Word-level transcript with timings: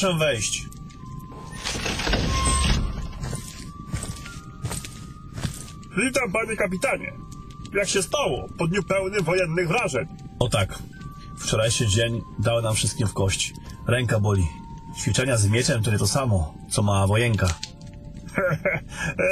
Proszę 0.00 0.18
wejść. 0.18 0.66
Witam, 5.96 6.32
panie 6.32 6.56
kapitanie. 6.56 7.12
Jak 7.74 7.88
się 7.88 8.02
stało? 8.02 8.48
Po 8.58 8.66
dniu 8.66 8.82
pełnym 8.82 9.24
wojennych 9.24 9.68
wrażeń. 9.68 10.06
O 10.38 10.48
tak. 10.48 10.78
Wczorajszy 11.38 11.86
dzień 11.86 12.22
dał 12.38 12.62
nam 12.62 12.74
wszystkim 12.74 13.06
w 13.06 13.14
kość. 13.14 13.52
Ręka 13.86 14.20
boli. 14.20 14.46
Ćwiczenia 15.00 15.36
z 15.36 15.48
mieczem 15.48 15.82
to 15.82 15.90
nie 15.90 15.98
to 15.98 16.06
samo, 16.06 16.54
co 16.70 16.82
mała 16.82 17.06
wojenka. 17.06 17.46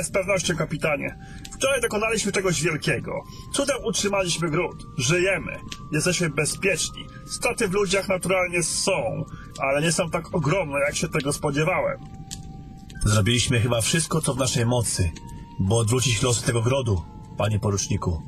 E, 0.01 0.05
Z 0.05 0.11
pewnością, 0.11 0.57
kapitanie. 0.57 1.19
Wczoraj 1.55 1.81
dokonaliśmy 1.81 2.33
czegoś 2.33 2.63
wielkiego. 2.63 3.13
Cudem 3.53 3.77
utrzymaliśmy 3.85 4.51
gród. 4.51 4.87
Żyjemy. 4.99 5.53
Jesteśmy 5.93 6.31
bezpieczni. 6.31 7.07
Straty 7.31 7.69
w 7.69 7.73
ludziach 7.73 8.09
naturalnie 8.09 8.63
są, 8.63 9.25
ale 9.61 9.83
nie 9.83 9.93
są 9.93 10.11
tak 10.11 10.35
ogromne, 10.35 10.79
jak 10.79 10.97
się 10.97 11.09
tego 11.09 11.33
spodziewałem. 11.33 11.99
Zrobiliśmy 13.05 13.61
chyba 13.61 13.81
wszystko, 13.81 14.21
co 14.21 14.35
w 14.35 14.39
naszej 14.39 14.67
mocy, 14.67 15.11
bo 15.61 15.79
odwrócić 15.79 16.23
losy 16.23 16.47
tego 16.47 16.63
grodu, 16.63 17.03
panie 17.37 17.59
poruczniku. 17.59 18.23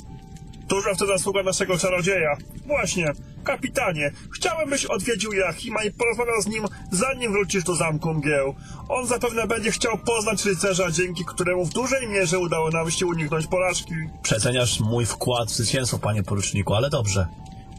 Duża 0.69 0.95
w 0.95 0.99
to 0.99 1.07
zasługa 1.07 1.43
naszego 1.43 1.79
czarodzieja. 1.79 2.37
Właśnie, 2.67 3.13
kapitanie, 3.45 4.13
chciałem, 4.33 4.71
byś 4.71 4.85
odwiedził 4.85 5.33
Joachima 5.33 5.85
i 5.85 5.91
porozmawiał 5.91 6.43
z 6.43 6.47
nim, 6.47 6.65
zanim 6.91 7.33
wrócisz 7.33 7.65
do 7.65 7.75
zamku 7.75 8.15
mgieł. 8.15 8.55
On 8.89 9.07
zapewne 9.07 9.47
będzie 9.47 9.71
chciał 9.71 9.99
poznać 9.99 10.45
rycerza, 10.45 10.91
dzięki 10.91 11.25
któremu 11.25 11.65
w 11.65 11.73
dużej 11.73 12.09
mierze 12.09 12.39
udało 12.39 12.71
nam 12.71 12.91
się 12.91 13.07
uniknąć 13.07 13.47
porażki. 13.47 13.95
Przeceniasz 14.23 14.81
mój 14.81 15.07
wkład 15.07 15.49
w 15.49 15.53
zwycięstwo, 15.53 15.99
panie 15.99 16.23
poruczniku, 16.23 16.75
ale 16.75 16.91
dobrze. 16.91 17.27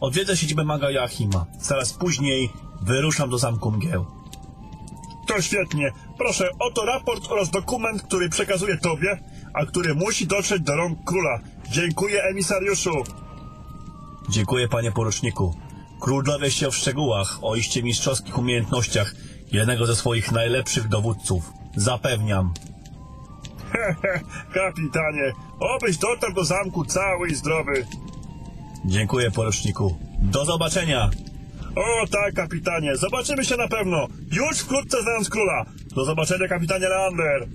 Odwiedzę 0.02 0.38
siedzibę 0.38 0.64
maga 0.64 0.92
Joachima. 0.92 1.46
Zaraz 1.60 1.94
później 1.94 2.50
wyruszam 2.82 3.30
do 3.30 3.38
zamku 3.38 3.72
mgieł. 3.72 4.06
To 5.28 5.42
świetnie. 5.42 5.92
Proszę, 6.18 6.50
oto 6.60 6.86
raport 6.86 7.32
oraz 7.32 7.50
dokument, 7.50 8.02
który 8.02 8.30
przekazuję 8.30 8.78
tobie, 8.78 9.24
a 9.54 9.66
który 9.66 9.96
musi 9.96 10.28
dotrzeć 10.28 10.62
do 10.62 10.76
rąk 10.76 11.00
króla. 11.06 11.40
Dziękuję, 11.70 12.24
emisariuszu. 12.24 12.92
Dziękuję, 14.30 14.68
panie 14.68 14.92
poruczniku. 14.92 15.56
Król 16.00 16.24
dowie 16.24 16.52
się 16.52 16.72
w 16.72 16.76
szczegółach 16.76 17.40
o 17.42 17.56
iście 17.56 17.84
mistrzowskich 17.84 18.38
umiejętnościach 18.38 19.16
jednego 19.52 19.86
ze 19.86 19.96
swoich 19.96 20.32
najlepszych 20.32 20.88
dowódców. 20.88 21.54
Zapewniam. 21.76 22.54
Kapitanie, 24.54 25.34
obyś 25.60 25.98
dotarł 25.98 26.34
do 26.34 26.46
zamku 26.46 26.86
cały 26.86 27.28
i 27.30 27.36
zdrowy. 27.36 27.86
Dziękuję, 28.86 29.32
poruczniku. 29.32 29.98
Do 30.22 30.46
zobaczenia! 30.46 31.10
O 31.76 32.08
tak, 32.08 32.34
kapitanie, 32.34 32.96
zobaczymy 32.96 33.46
się 33.46 33.58
na 33.58 33.68
pewno. 33.68 34.08
Już 34.32 34.60
wkrótce 34.60 35.02
znając 35.02 35.30
króla. 35.30 35.66
Do 35.96 36.06
zobaczenia, 36.06 36.48
kapitanie 36.48 36.90
Leander. 36.90 37.48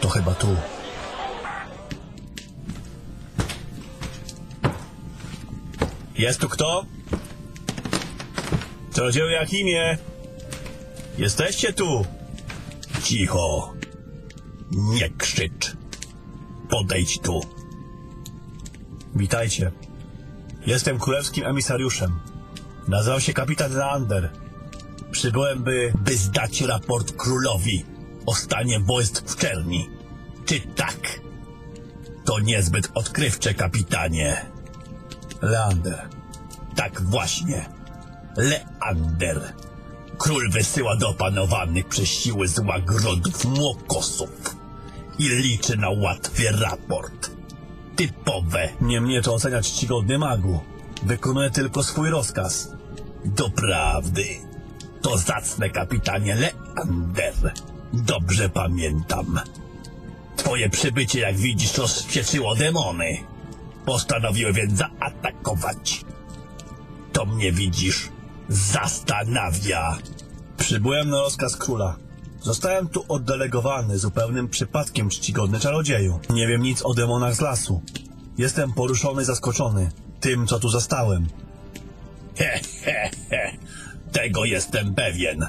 To 0.00 0.08
chyba 0.08 0.34
tu. 0.34 0.56
Jest 6.18 6.40
tu 6.40 6.48
kto? 6.48 6.84
Czarodzieju 8.94 9.28
Jakimie! 9.28 9.98
Jesteście 11.18 11.72
tu! 11.72 12.04
Cicho! 13.02 13.74
Nie 14.70 15.10
krzycz! 15.10 15.76
Podejdź 16.68 17.18
tu! 17.18 17.40
Witajcie. 19.14 19.72
Jestem 20.66 20.98
królewskim 20.98 21.46
emisariuszem. 21.46 22.20
Nazywam 22.88 23.20
się 23.20 23.32
kapitan 23.32 23.72
Leander. 23.72 24.30
Przybyłem, 25.10 25.62
by... 25.62 25.92
by 25.98 26.16
zdać 26.16 26.60
raport 26.60 27.12
królowi 27.12 27.84
o 28.26 28.34
stanie 28.34 28.80
wojsk 28.80 29.30
w 29.30 29.36
Czerni. 29.36 29.90
Czy 30.44 30.60
tak? 30.60 31.20
To 32.24 32.40
niezbyt 32.40 32.90
odkrywcze, 32.94 33.54
kapitanie. 33.54 34.46
Leander. 35.42 36.08
Tak 36.76 37.02
właśnie. 37.02 37.68
Leander. 38.36 39.52
Król 40.18 40.50
wysyła 40.50 40.96
do 40.96 41.08
opanowanych 41.08 41.88
przez 41.88 42.08
siły 42.08 42.48
zła 42.48 42.80
grodów 42.80 43.44
młokosów 43.44 44.56
i 45.18 45.28
liczy 45.28 45.76
na 45.76 45.90
łatwy 45.90 46.44
raport. 46.50 47.30
Typowe. 47.96 48.68
Nie 48.80 49.00
mnie 49.00 49.22
to 49.22 49.34
oceniać 49.34 49.72
czcigodny 49.72 50.18
magu. 50.18 50.60
Wykonuję 51.02 51.50
tylko 51.50 51.82
swój 51.82 52.10
rozkaz. 52.10 52.72
Doprawdy. 53.24 54.26
To 55.02 55.18
zacne, 55.18 55.70
kapitanie 55.70 56.34
Leander. 56.34 57.52
Dobrze 57.92 58.48
pamiętam. 58.48 59.40
Twoje 60.36 60.70
przybycie, 60.70 61.20
jak 61.20 61.36
widzisz, 61.36 61.78
rozpieczyło 61.78 62.54
demony. 62.54 63.18
Postanowiły 63.84 64.52
więc 64.52 64.72
zaatakować. 64.72 66.04
To 67.12 67.26
mnie 67.26 67.52
widzisz. 67.52 68.08
Zastanawia. 68.48 69.98
Przybyłem 70.56 71.10
na 71.10 71.16
rozkaz 71.16 71.56
króla. 71.56 71.96
Zostałem 72.42 72.88
tu 72.88 73.04
oddelegowany 73.08 73.98
zupełnym 73.98 74.48
przypadkiem, 74.48 75.10
czcigodny 75.10 75.60
czarodzieju. 75.60 76.20
Nie 76.30 76.46
wiem 76.46 76.62
nic 76.62 76.82
o 76.82 76.94
demonach 76.94 77.34
z 77.34 77.40
lasu. 77.40 77.82
Jestem 78.38 78.72
poruszony 78.72 79.24
zaskoczony 79.24 79.90
tym, 80.20 80.46
co 80.46 80.58
tu 80.58 80.68
zastałem. 80.68 81.26
He, 82.38 82.60
he, 82.84 83.10
he. 83.30 83.56
Tego 84.12 84.44
jestem 84.44 84.94
pewien. 84.94 85.46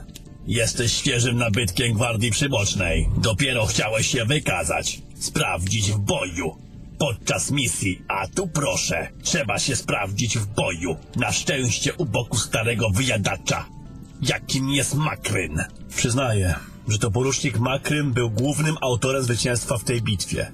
Jesteś 0.48 0.94
świeżym 0.94 1.38
nabytkiem 1.38 1.94
Gwardii 1.94 2.32
Przybocznej. 2.32 3.10
Dopiero 3.18 3.66
chciałeś 3.66 4.08
się 4.08 4.26
wykazać, 4.26 5.02
sprawdzić 5.20 5.92
w 5.92 5.98
boju. 5.98 6.67
Podczas 6.98 7.52
misji, 7.52 8.02
a 8.08 8.28
tu 8.28 8.48
proszę, 8.48 9.08
trzeba 9.24 9.60
się 9.60 9.76
sprawdzić 9.76 10.38
w 10.38 10.46
boju. 10.46 10.96
Na 11.16 11.32
szczęście 11.32 11.94
u 11.94 12.06
boku 12.06 12.38
starego 12.38 12.90
wyjadacza. 12.90 13.66
Jakim 14.22 14.70
jest 14.70 14.96
Makryn? 14.96 15.64
Przyznaję, 15.96 16.56
że 16.88 17.00
to 17.00 17.12
porucznik 17.12 17.60
Makryn 17.60 18.14
był 18.14 18.30
głównym 18.30 18.76
autorem 18.82 19.24
zwycięstwa 19.24 19.78
w 19.78 19.84
tej 19.84 20.02
bitwie. 20.02 20.52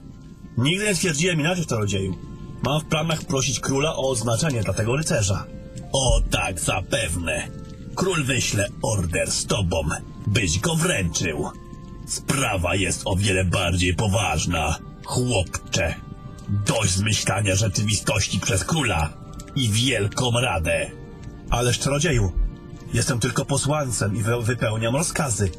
Nigdy 0.58 0.86
nie 0.86 0.96
twierdziłem 0.96 1.40
inaczej, 1.40 1.66
czarodzieju. 1.66 2.18
Mam 2.64 2.82
w 2.82 2.86
planach 2.86 3.26
prosić 3.26 3.60
króla 3.60 3.96
o 3.96 4.10
oznaczenie 4.10 4.64
dla 4.64 4.74
tego 4.74 4.96
rycerza. 4.96 5.46
O 5.92 6.22
tak, 6.32 6.60
zapewne. 6.60 7.48
Król 7.96 8.24
wyśle 8.24 8.68
order 8.82 9.32
z 9.32 9.46
tobą, 9.46 9.82
byś 10.28 10.60
go 10.60 10.76
wręczył. 10.76 11.50
Sprawa 12.08 12.76
jest 12.76 13.02
o 13.06 13.16
wiele 13.16 13.46
bardziej 13.46 13.96
poważna, 13.96 14.78
chłopcze. 15.06 15.96
Dość 16.50 16.92
zmyślania 16.92 17.56
rzeczywistości 17.56 18.40
przez 18.40 18.64
króla 18.64 19.10
i 19.56 19.70
wielką 19.70 20.32
radę. 20.42 20.92
Ależ 21.50 21.80
czarodzieju, 21.80 22.32
jestem 22.94 23.20
tylko 23.20 23.46
posłancem 23.46 24.16
i 24.16 24.22
wy- 24.24 24.42
wypełniam 24.42 24.96
rozkazy. 24.96 25.50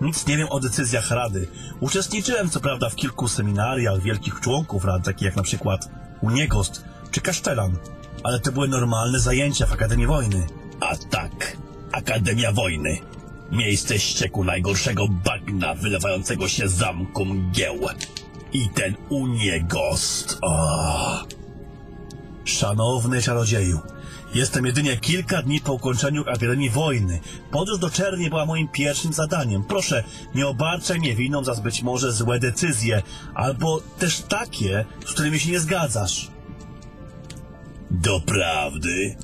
Nic 0.00 0.26
nie 0.26 0.36
wiem 0.36 0.48
o 0.50 0.60
decyzjach 0.60 1.10
rady. 1.10 1.48
Uczestniczyłem 1.80 2.50
co 2.50 2.60
prawda 2.60 2.90
w 2.90 2.94
kilku 2.96 3.28
seminariach 3.28 4.02
wielkich 4.02 4.40
członków 4.40 4.84
rad, 4.84 5.04
takich 5.04 5.22
jak 5.22 5.36
na 5.36 5.42
przykład 5.42 5.88
Uniegost 6.20 6.84
czy 7.10 7.20
Kasztelan, 7.20 7.76
ale 8.24 8.40
to 8.40 8.52
były 8.52 8.68
normalne 8.68 9.20
zajęcia 9.20 9.66
w 9.66 9.72
Akademii 9.72 10.06
Wojny. 10.06 10.46
A 10.80 10.96
tak, 10.96 11.56
Akademia 11.92 12.52
Wojny. 12.52 12.98
Miejsce 13.52 13.98
ścieku 13.98 14.44
najgorszego 14.44 15.08
bagna 15.08 15.74
wylewającego 15.74 16.48
się 16.48 16.68
zamku 16.68 17.24
mgieł. 17.24 17.80
I 18.52 18.68
ten 18.68 18.96
Uniegost. 19.08 20.38
O. 20.42 21.24
Szanowny 22.44 23.22
czarodzieju, 23.22 23.80
jestem 24.34 24.66
jedynie 24.66 24.96
kilka 24.96 25.42
dni 25.42 25.60
po 25.60 25.72
ukończeniu 25.72 26.22
Akademii 26.22 26.70
Wojny. 26.70 27.20
Podróż 27.50 27.78
do 27.78 27.90
Czerni 27.90 28.28
była 28.30 28.46
moim 28.46 28.68
pierwszym 28.68 29.12
zadaniem. 29.12 29.64
Proszę, 29.64 30.04
nie 30.34 30.46
obarczaj 30.46 30.98
mnie 30.98 31.14
winą 31.14 31.44
za 31.44 31.54
być 31.54 31.82
może 31.82 32.12
złe 32.12 32.38
decyzje, 32.38 33.02
albo 33.34 33.80
też 33.98 34.20
takie, 34.20 34.84
z 35.06 35.12
którymi 35.12 35.40
się 35.40 35.50
nie 35.50 35.60
zgadzasz. 35.60 36.30
Doprawdy? 37.90 39.16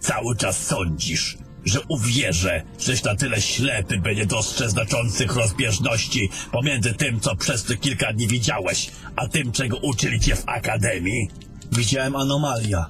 Cały 0.00 0.36
czas 0.36 0.66
sądzisz, 0.66 1.38
że 1.64 1.80
uwierzę, 1.88 2.62
żeś 2.78 3.02
na 3.02 3.16
tyle 3.16 3.40
ślepy, 3.40 3.98
by 3.98 4.16
nie 4.16 4.26
dostrzec 4.26 4.70
znaczących 4.70 5.36
rozbieżności 5.36 6.28
pomiędzy 6.52 6.94
tym, 6.94 7.20
co 7.20 7.36
przez 7.36 7.64
te 7.64 7.76
kilka 7.76 8.12
dni 8.12 8.26
widziałeś, 8.26 8.90
a 9.16 9.28
tym, 9.28 9.52
czego 9.52 9.76
uczyli 9.76 10.20
cię 10.20 10.36
w 10.36 10.48
akademii? 10.48 11.28
Widziałem 11.72 12.16
anomalia. 12.16 12.86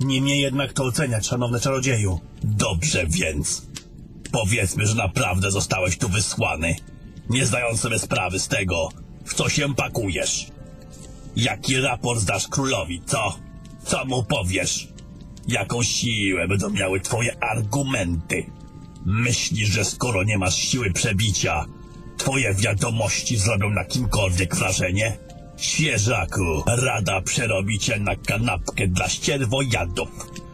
Nie 0.00 0.20
mnie 0.20 0.40
jednak 0.40 0.72
to 0.72 0.84
oceniać, 0.84 1.26
szanowny 1.26 1.60
czarodzieju. 1.60 2.20
Dobrze 2.44 3.06
więc. 3.06 3.62
Powiedzmy, 4.32 4.86
że 4.86 4.94
naprawdę 4.94 5.50
zostałeś 5.50 5.98
tu 5.98 6.08
wysłany, 6.08 6.76
nie 7.30 7.46
zdając 7.46 7.80
sobie 7.80 7.98
sprawy 7.98 8.38
z 8.38 8.48
tego, 8.48 8.88
w 9.24 9.34
co 9.34 9.48
się 9.48 9.74
pakujesz. 9.74 10.46
Jaki 11.36 11.80
raport 11.80 12.24
dasz 12.24 12.48
królowi, 12.48 13.02
co? 13.06 13.38
Co 13.84 14.04
mu 14.04 14.24
powiesz? 14.24 14.91
Jaką 15.48 15.82
siłę 15.82 16.48
będą 16.48 16.70
miały 16.70 17.00
twoje 17.00 17.44
argumenty? 17.44 18.46
Myślisz, 19.06 19.68
że 19.68 19.84
skoro 19.84 20.24
nie 20.24 20.38
masz 20.38 20.56
siły 20.56 20.90
przebicia, 20.90 21.64
twoje 22.16 22.54
wiadomości 22.54 23.36
zrobią 23.36 23.70
na 23.70 23.84
kimkolwiek 23.84 24.56
wrażenie? 24.56 25.18
Świeżaku, 25.56 26.62
rada 26.66 27.20
przerobi 27.20 27.78
cię 27.78 28.00
na 28.00 28.16
kanapkę 28.16 28.88
dla 28.88 29.08
ścierwojadów. 29.08 30.08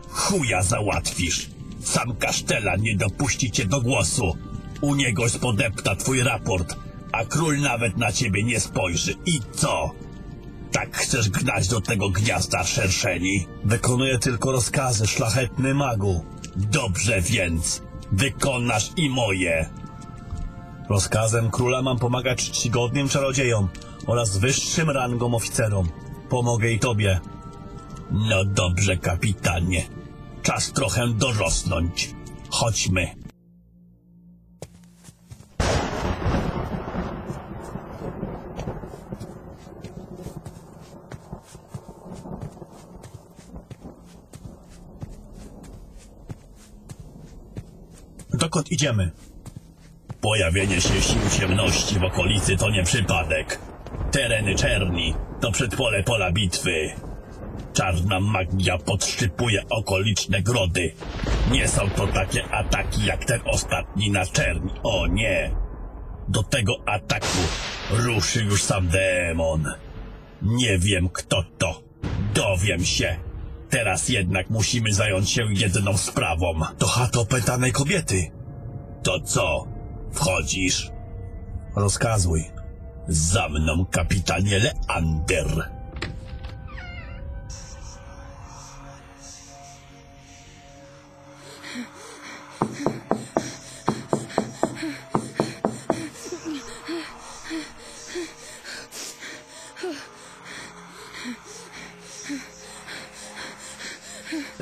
Chuja 0.08 0.62
załatwisz. 0.62 1.50
Sam 1.80 2.16
Kasztela 2.16 2.76
nie 2.76 2.96
dopuści 2.96 3.50
cię 3.50 3.64
do 3.64 3.80
głosu. 3.80 4.36
U 4.80 4.94
niego 4.94 5.28
spodepta 5.28 5.96
twój 5.96 6.22
raport, 6.22 6.76
a 7.12 7.24
król 7.24 7.60
nawet 7.60 7.96
na 7.96 8.12
ciebie 8.12 8.42
nie 8.42 8.60
spojrzy. 8.60 9.14
I 9.26 9.40
co? 9.52 9.90
Tak 10.72 10.96
chcesz 10.96 11.28
gnać 11.30 11.68
do 11.68 11.80
tego 11.80 12.10
gniazda 12.10 12.64
szerszeni? 12.64 13.46
Wykonuję 13.64 14.18
tylko 14.18 14.52
rozkazy, 14.52 15.06
szlachetny 15.06 15.74
magu. 15.74 16.24
Dobrze 16.56 17.20
więc, 17.20 17.82
wykonasz 18.12 18.90
i 18.96 19.10
moje. 19.10 19.70
Rozkazem 20.88 21.50
króla 21.50 21.82
mam 21.82 21.98
pomagać 21.98 22.50
czcigodnym 22.50 23.08
czarodziejom 23.08 23.68
oraz 24.06 24.38
wyższym 24.38 24.90
rangom 24.90 25.34
oficerom. 25.34 25.88
Pomogę 26.28 26.70
i 26.70 26.78
tobie. 26.78 27.20
No 28.10 28.44
dobrze, 28.44 28.96
kapitanie. 28.96 29.86
Czas 30.42 30.72
trochę 30.72 31.08
dorosnąć. 31.08 32.14
Chodźmy. 32.50 33.27
Dokąd 48.38 48.72
idziemy? 48.72 49.10
Pojawienie 50.20 50.80
się 50.80 51.00
sił 51.00 51.20
ciemności 51.38 51.98
w 51.98 52.04
okolicy 52.04 52.56
to 52.56 52.70
nie 52.70 52.82
przypadek. 52.84 53.58
Tereny 54.10 54.54
czerni 54.54 55.14
to 55.40 55.52
przedpole 55.52 56.02
pola 56.02 56.32
bitwy. 56.32 56.90
Czarna 57.72 58.20
magia 58.20 58.78
podszczypuje 58.78 59.62
okoliczne 59.70 60.42
grody. 60.42 60.92
Nie 61.50 61.68
są 61.68 61.90
to 61.90 62.06
takie 62.06 62.44
ataki 62.44 63.04
jak 63.04 63.24
ten 63.24 63.40
ostatni 63.44 64.10
na 64.10 64.26
czerni. 64.26 64.70
O 64.82 65.06
nie! 65.06 65.50
Do 66.28 66.42
tego 66.42 66.72
ataku 66.86 67.38
ruszy 67.90 68.44
już 68.44 68.62
sam 68.62 68.88
demon. 68.88 69.64
Nie 70.42 70.78
wiem 70.78 71.08
kto 71.08 71.44
to. 71.58 71.82
Dowiem 72.34 72.84
się. 72.84 73.27
Teraz 73.70 74.08
jednak 74.08 74.50
musimy 74.50 74.94
zająć 74.94 75.30
się 75.30 75.42
jedną 75.50 75.96
sprawą. 75.96 76.60
To 76.78 76.86
chata 76.86 77.20
opętanej 77.20 77.72
kobiety. 77.72 78.30
To 79.02 79.20
co? 79.20 79.64
Wchodzisz? 80.12 80.90
Rozkazuj. 81.76 82.44
Za 83.08 83.48
mną, 83.48 83.86
kapitanie 83.86 84.58
Leander. 84.58 85.78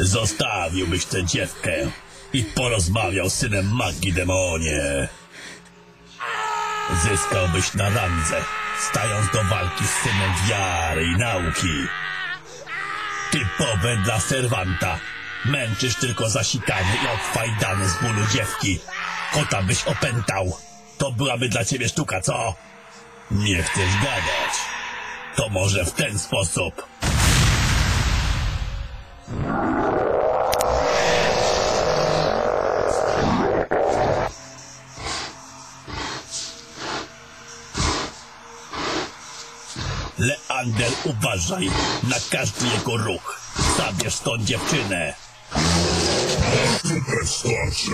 Zostawiłbyś 0.07 1.05
tę 1.05 1.25
dziewkę 1.25 1.73
i 2.33 2.45
porozmawiał 2.45 3.31
z 3.31 3.35
synem 3.35 3.77
magii 3.77 4.13
demonie. 4.13 5.09
Zyskałbyś 7.03 7.75
na 7.75 7.91
randze, 7.91 8.45
stając 8.91 9.33
do 9.33 9.45
walki 9.45 9.85
z 9.85 9.91
synem 9.91 10.33
wiary 10.49 11.05
i 11.05 11.17
nauki. 11.19 11.87
Typowe 13.31 13.97
dla 14.05 14.21
serwanta. 14.21 14.99
Męczysz 15.45 15.95
tylko 15.95 16.31
zasikane 16.31 16.97
i 17.05 17.15
obfajdane 17.15 17.89
z 17.89 18.03
bólu 18.03 18.27
dziewki. 18.33 18.79
Kota 19.33 19.63
byś 19.63 19.85
opętał. 19.85 20.57
To 20.99 21.13
byłaby 21.13 21.49
dla 21.49 21.65
ciebie 21.65 21.89
sztuka, 21.89 22.21
co? 22.21 22.55
Nie 23.31 23.63
chcesz 23.63 23.95
gadać. 23.95 24.55
To 25.37 25.49
może 25.49 25.85
w 25.85 25.93
ten 25.93 26.19
sposób. 26.19 26.87
Leander, 29.27 29.43
uważaj 41.05 41.71
na 42.03 42.17
każdy 42.31 42.67
jego 42.67 42.97
ruch. 42.97 43.41
Zabierz 43.77 44.19
tą 44.19 44.39
dziewczynę. 44.39 45.15
Super 46.83 47.27
starcze! 47.27 47.91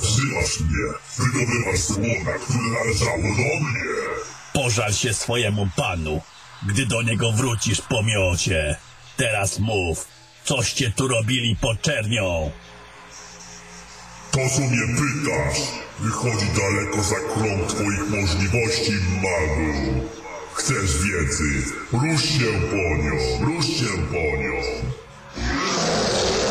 Wzywasz 0.00 0.60
mnie, 0.60 0.92
wydobywasz 1.18 1.80
złona, 1.80 2.38
które 2.38 2.58
należało 2.58 3.16
do 3.16 3.66
mnie! 3.66 3.84
Pożal 4.52 4.94
się 4.94 5.14
swojemu 5.14 5.68
panu, 5.76 6.20
gdy 6.62 6.86
do 6.86 7.02
niego 7.02 7.32
wrócisz 7.32 7.80
po 7.80 8.02
miocie. 8.02 8.76
Teraz 9.16 9.58
mów, 9.58 10.17
coście 10.48 10.90
tu 10.96 11.08
robili 11.08 11.56
pod 11.56 11.82
czernią? 11.82 12.50
To 14.30 14.38
co 14.54 14.60
mnie 14.60 14.86
pytasz, 14.96 15.58
wychodzi 15.98 16.46
daleko 16.46 17.02
za 17.02 17.16
krąg 17.16 17.68
twoich 17.68 18.10
możliwości, 18.10 18.92
magu. 19.22 20.04
Chcesz 20.54 21.02
wiedzy? 21.02 21.72
Rusz 21.92 22.24
się 22.24 22.52
po 22.70 23.02
nią, 23.02 23.46
rusz 23.46 23.66
się 23.66 24.06
po 24.08 24.42
nią. 24.42 24.62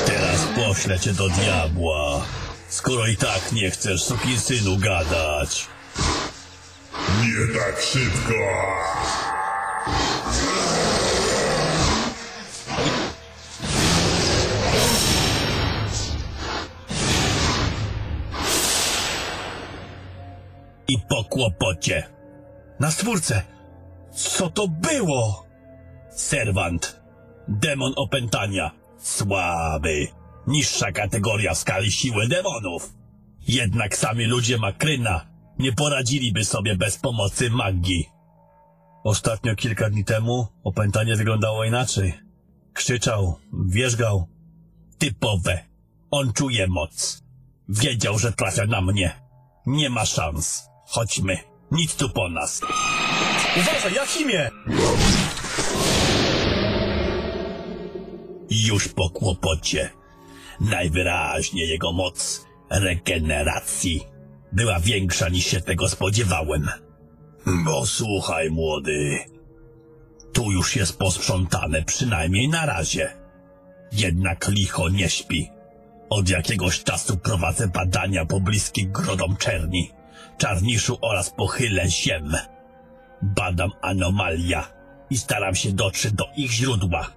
Teraz 0.06 0.42
poślę 0.56 1.00
cię 1.00 1.14
do 1.14 1.30
diabła. 1.30 2.26
Skoro 2.70 3.08
i 3.08 3.18
tak 3.18 3.52
nie 3.52 3.72
chcesz 3.72 4.02
synu 4.38 4.78
gadać. 4.78 5.68
Nie 7.22 7.60
tak 7.60 7.82
szybko! 7.82 8.34
I 20.88 21.00
po 21.10 21.24
kłopocie. 21.24 22.10
Na 22.80 22.92
stwórce. 22.92 23.42
Co 24.12 24.50
to 24.50 24.68
było? 24.68 25.46
Serwant. 26.10 27.02
Demon 27.48 27.94
opętania. 27.96 28.72
Słaby. 28.98 30.08
Niższa 30.48 30.92
kategoria 30.92 31.54
w 31.54 31.58
skali 31.58 31.92
siły 31.92 32.28
demonów. 32.28 32.94
Jednak 33.48 33.98
sami 33.98 34.26
ludzie 34.26 34.58
Makryna 34.58 35.28
nie 35.60 35.72
poradziliby 35.74 36.46
sobie 36.46 36.76
bez 36.76 36.98
pomocy 36.98 37.50
magii. 37.50 38.10
Ostatnio 39.04 39.56
kilka 39.56 39.90
dni 39.90 40.06
temu 40.06 40.48
opętanie 40.64 41.16
wyglądało 41.16 41.64
inaczej. 41.64 42.14
Krzyczał, 42.74 43.40
wierzgał. 43.68 44.28
Typowe. 44.98 45.66
On 46.12 46.34
czuje 46.34 46.68
moc. 46.68 47.24
Wiedział, 47.70 48.20
że 48.20 48.32
trafia 48.32 48.66
na 48.66 48.82
mnie. 48.82 49.22
Nie 49.66 49.90
ma 49.90 50.06
szans. 50.06 50.70
Chodźmy. 50.88 51.38
Nic 51.72 51.96
tu 51.96 52.10
po 52.10 52.30
nas. 52.30 52.62
Uważaj, 53.58 53.94
Jachimie! 53.94 54.50
Już 58.50 58.88
po 58.88 59.10
kłopocie. 59.10 59.90
Najwyraźniej 60.60 61.70
jego 61.70 61.92
moc 61.92 62.46
regeneracji 62.70 64.04
była 64.52 64.80
większa 64.80 65.30
niż 65.30 65.46
się 65.46 65.62
tego 65.62 65.90
spodziewałem. 65.90 66.68
Bo 67.66 67.86
słuchaj, 67.86 68.50
młody. 68.50 69.20
Tu 70.34 70.52
już 70.52 70.76
jest 70.76 70.98
posprzątane 70.98 71.84
przynajmniej 71.84 72.50
na 72.50 72.66
razie. 72.66 73.18
Jednak 73.92 74.48
licho 74.48 74.90
nie 74.90 75.10
śpi. 75.10 75.50
Od 76.10 76.30
jakiegoś 76.30 76.84
czasu 76.84 77.18
prowadzę 77.18 77.68
badania 77.68 78.26
pobliskim 78.26 78.92
grodom 78.92 79.38
czerni, 79.38 79.92
czarniszu 80.38 80.98
oraz 81.02 81.30
pochylę 81.30 81.90
ziem. 81.90 82.34
Badam 83.22 83.72
anomalia 83.82 84.68
i 85.10 85.18
staram 85.18 85.56
się 85.56 85.72
dotrzeć 85.72 86.14
do 86.14 86.26
ich 86.36 86.52
źródła. 86.52 87.08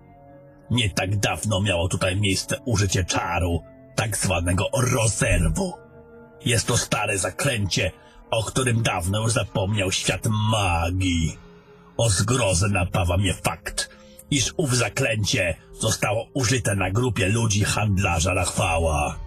Nie 0.71 0.91
tak 0.91 1.17
dawno 1.17 1.61
miało 1.61 1.89
tutaj 1.89 2.17
miejsce 2.17 2.59
użycie 2.65 3.05
czaru, 3.05 3.63
tak 3.95 4.17
zwanego 4.17 4.65
rozerwu. 4.93 5.73
Jest 6.45 6.67
to 6.67 6.77
stare 6.77 7.19
zaklęcie, 7.19 7.91
o 8.31 8.43
którym 8.43 8.83
dawno 8.83 9.23
już 9.23 9.33
zapomniał 9.33 9.93
świat 9.93 10.27
magii. 10.27 11.37
O 11.97 12.11
zgrozę 12.11 12.69
napawa 12.69 13.17
mnie 13.17 13.35
fakt, 13.35 13.91
iż 14.31 14.55
ów 14.57 14.77
zaklęcie 14.77 15.57
zostało 15.81 16.27
użyte 16.35 16.75
na 16.75 16.91
grupie 16.91 17.29
ludzi 17.29 17.65
handlarza 17.65 18.35
Rachwała. 18.35 19.19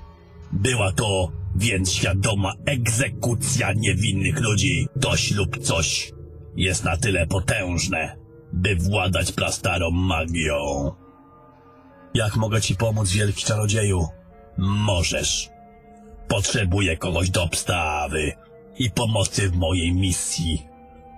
Była 0.52 0.92
to 0.92 1.32
więc 1.56 1.92
świadoma 1.92 2.54
egzekucja 2.66 3.74
niewinnych 3.76 4.40
ludzi. 4.40 4.88
Dość 4.96 5.32
lub 5.32 5.58
coś 5.58 6.12
jest 6.56 6.84
na 6.84 6.98
tyle 6.98 7.28
potężne, 7.28 8.18
by 8.54 8.76
władać 8.76 9.32
prastarą 9.32 9.92
magią. 9.92 10.92
Jak 12.14 12.36
mogę 12.36 12.62
ci 12.62 12.76
pomóc, 12.76 13.12
wielki 13.12 13.46
czarodzieju? 13.46 14.08
Możesz. 14.58 15.50
Potrzebuję 16.28 16.98
kogoś 16.98 17.30
do 17.30 17.44
obstawy 17.44 18.32
i 18.80 18.92
pomocy 18.92 19.50
w 19.50 19.56
mojej 19.56 19.94
misji. 19.94 20.66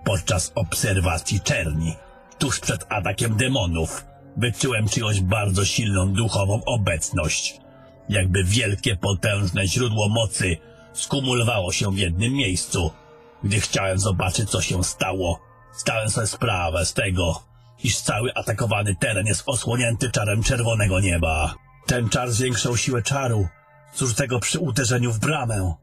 Podczas 0.06 0.52
obserwacji 0.56 1.40
czerni, 1.40 1.94
tuż 2.40 2.60
przed 2.60 2.86
atakiem 2.90 3.36
demonów, 3.38 4.06
wyczułem 4.38 4.88
czyjąś 4.88 5.22
bardzo 5.22 5.66
silną 5.66 6.14
duchową 6.14 6.62
obecność. 6.66 7.65
Jakby 8.10 8.44
wielkie, 8.44 8.96
potężne 8.96 9.68
źródło 9.68 10.10
mocy 10.10 10.58
skumulowało 10.94 11.72
się 11.72 11.92
w 11.92 11.98
jednym 11.98 12.34
miejscu. 12.34 12.92
Gdy 13.44 13.60
chciałem 13.60 14.00
zobaczyć, 14.00 14.50
co 14.50 14.62
się 14.62 14.84
stało, 14.84 15.40
zdałem 15.78 16.10
sobie 16.10 16.28
sprawę 16.28 16.86
z 16.86 16.94
tego, 16.94 17.44
iż 17.84 17.98
cały 17.98 18.34
atakowany 18.34 18.96
teren 18.96 19.26
jest 19.26 19.44
osłonięty 19.46 20.12
czarem 20.12 20.44
czerwonego 20.44 21.00
nieba. 21.00 21.56
Ten 21.86 22.10
czar 22.10 22.32
zwiększał 22.32 22.78
siłę 22.78 23.04
czaru, 23.04 23.48
zużytego 23.96 24.40
przy 24.40 24.60
uderzeniu 24.60 25.12
w 25.12 25.20
bramę. 25.20 25.74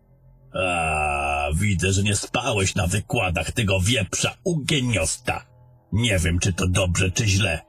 A, 0.54 1.48
widzę, 1.54 1.92
że 1.92 2.02
nie 2.02 2.16
spałeś 2.16 2.74
na 2.74 2.86
wykładach 2.86 3.52
tego 3.52 3.80
wieprza 3.80 4.34
u 4.44 4.64
geniosta. 4.64 5.44
Nie 5.92 6.18
wiem, 6.18 6.38
czy 6.38 6.52
to 6.52 6.68
dobrze, 6.68 7.10
czy 7.10 7.26
źle. 7.26 7.60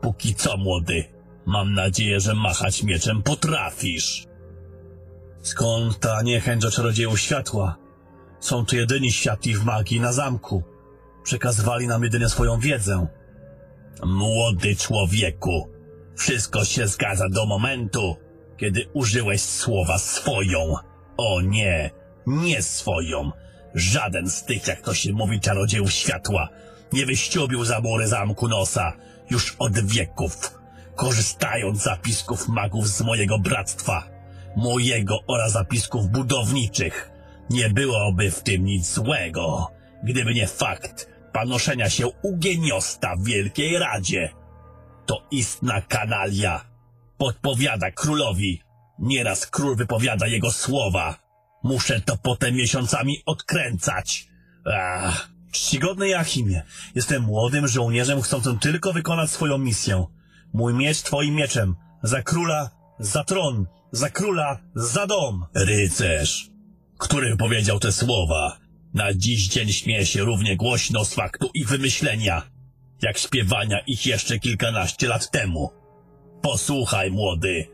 Póki 0.00 0.34
co, 0.34 0.56
młody, 0.56 1.04
mam 1.48 1.72
nadzieję, 1.72 2.20
że 2.20 2.34
machać 2.34 2.82
mieczem 2.82 3.22
potrafisz. 3.22 4.26
Skąd 5.42 6.00
ta 6.00 6.22
niechęć 6.22 6.62
do 6.62 6.70
czarodziejów 6.70 7.20
światła? 7.20 7.76
Są 8.40 8.66
to 8.66 8.76
jedyni 8.76 9.12
światli 9.12 9.54
w 9.54 9.64
magii 9.64 10.00
na 10.00 10.12
zamku. 10.12 10.62
Przekazywali 11.22 11.86
nam 11.86 12.04
jedynie 12.04 12.28
swoją 12.28 12.60
wiedzę. 12.60 13.06
Młody 14.04 14.76
człowieku, 14.76 15.68
wszystko 16.16 16.64
się 16.64 16.86
zgadza 16.86 17.28
do 17.28 17.46
momentu, 17.46 18.16
kiedy 18.56 18.86
użyłeś 18.94 19.42
słowa 19.42 19.98
swoją. 19.98 20.74
O 21.16 21.40
nie, 21.40 21.90
nie 22.26 22.62
swoją. 22.62 23.30
Żaden 23.74 24.30
z 24.30 24.44
tych, 24.44 24.66
jak 24.66 24.80
to 24.80 24.94
się 24.94 25.12
mówi, 25.12 25.40
czarodziejów 25.40 25.92
światła 25.92 26.48
nie 26.92 27.06
wyściubił 27.06 27.64
za 27.64 27.80
mury 27.80 28.06
zamku 28.06 28.48
nosa 28.48 28.92
już 29.30 29.56
od 29.58 29.78
wieków, 29.78 30.57
korzystając 30.98 31.80
z 31.80 31.84
zapisków 31.84 32.48
magów 32.48 32.88
z 32.88 33.00
mojego 33.00 33.38
bractwa, 33.38 34.08
mojego 34.56 35.18
oraz 35.26 35.52
zapisków 35.52 36.08
budowniczych. 36.08 37.10
Nie 37.50 37.70
byłoby 37.70 38.30
w 38.30 38.42
tym 38.42 38.64
nic 38.64 38.94
złego, 38.94 39.70
gdyby 40.02 40.34
nie 40.34 40.46
fakt 40.46 41.08
panoszenia 41.32 41.90
się 41.90 42.08
u 42.08 42.36
geniosta 42.36 43.16
w 43.16 43.24
Wielkiej 43.24 43.78
Radzie. 43.78 44.30
To 45.06 45.22
istna 45.30 45.80
kanalia. 45.80 46.64
Podpowiada 47.18 47.90
królowi. 47.90 48.62
Nieraz 48.98 49.46
król 49.46 49.76
wypowiada 49.76 50.26
jego 50.26 50.50
słowa. 50.50 51.18
Muszę 51.62 52.00
to 52.00 52.16
potem 52.16 52.54
miesiącami 52.54 53.22
odkręcać. 53.26 54.28
Ach, 54.74 55.30
czcigodny 55.52 56.08
Jachimie, 56.08 56.62
jestem 56.94 57.22
młodym 57.22 57.68
żołnierzem 57.68 58.22
chcącym 58.22 58.58
tylko 58.58 58.92
wykonać 58.92 59.30
swoją 59.30 59.58
misję. 59.58 60.17
Mój 60.52 60.74
miecz 60.74 61.02
twoim 61.02 61.34
mieczem. 61.34 61.74
Za 62.02 62.22
króla, 62.22 62.70
za 62.98 63.24
tron, 63.24 63.66
za 63.92 64.10
króla, 64.10 64.58
za 64.74 65.06
dom. 65.06 65.46
Rycerz, 65.54 66.50
który 66.98 67.36
powiedział 67.36 67.78
te 67.78 67.92
słowa, 67.92 68.58
na 68.94 69.14
dziś 69.14 69.48
dzień 69.48 69.68
śmieje 69.72 70.06
się 70.06 70.20
równie 70.22 70.56
głośno 70.56 71.04
z 71.04 71.14
faktu 71.14 71.50
ich 71.54 71.68
wymyślenia, 71.68 72.42
jak 73.02 73.18
śpiewania 73.18 73.78
ich 73.78 74.06
jeszcze 74.06 74.38
kilkanaście 74.38 75.08
lat 75.08 75.30
temu. 75.30 75.70
Posłuchaj, 76.42 77.10
młody. 77.10 77.66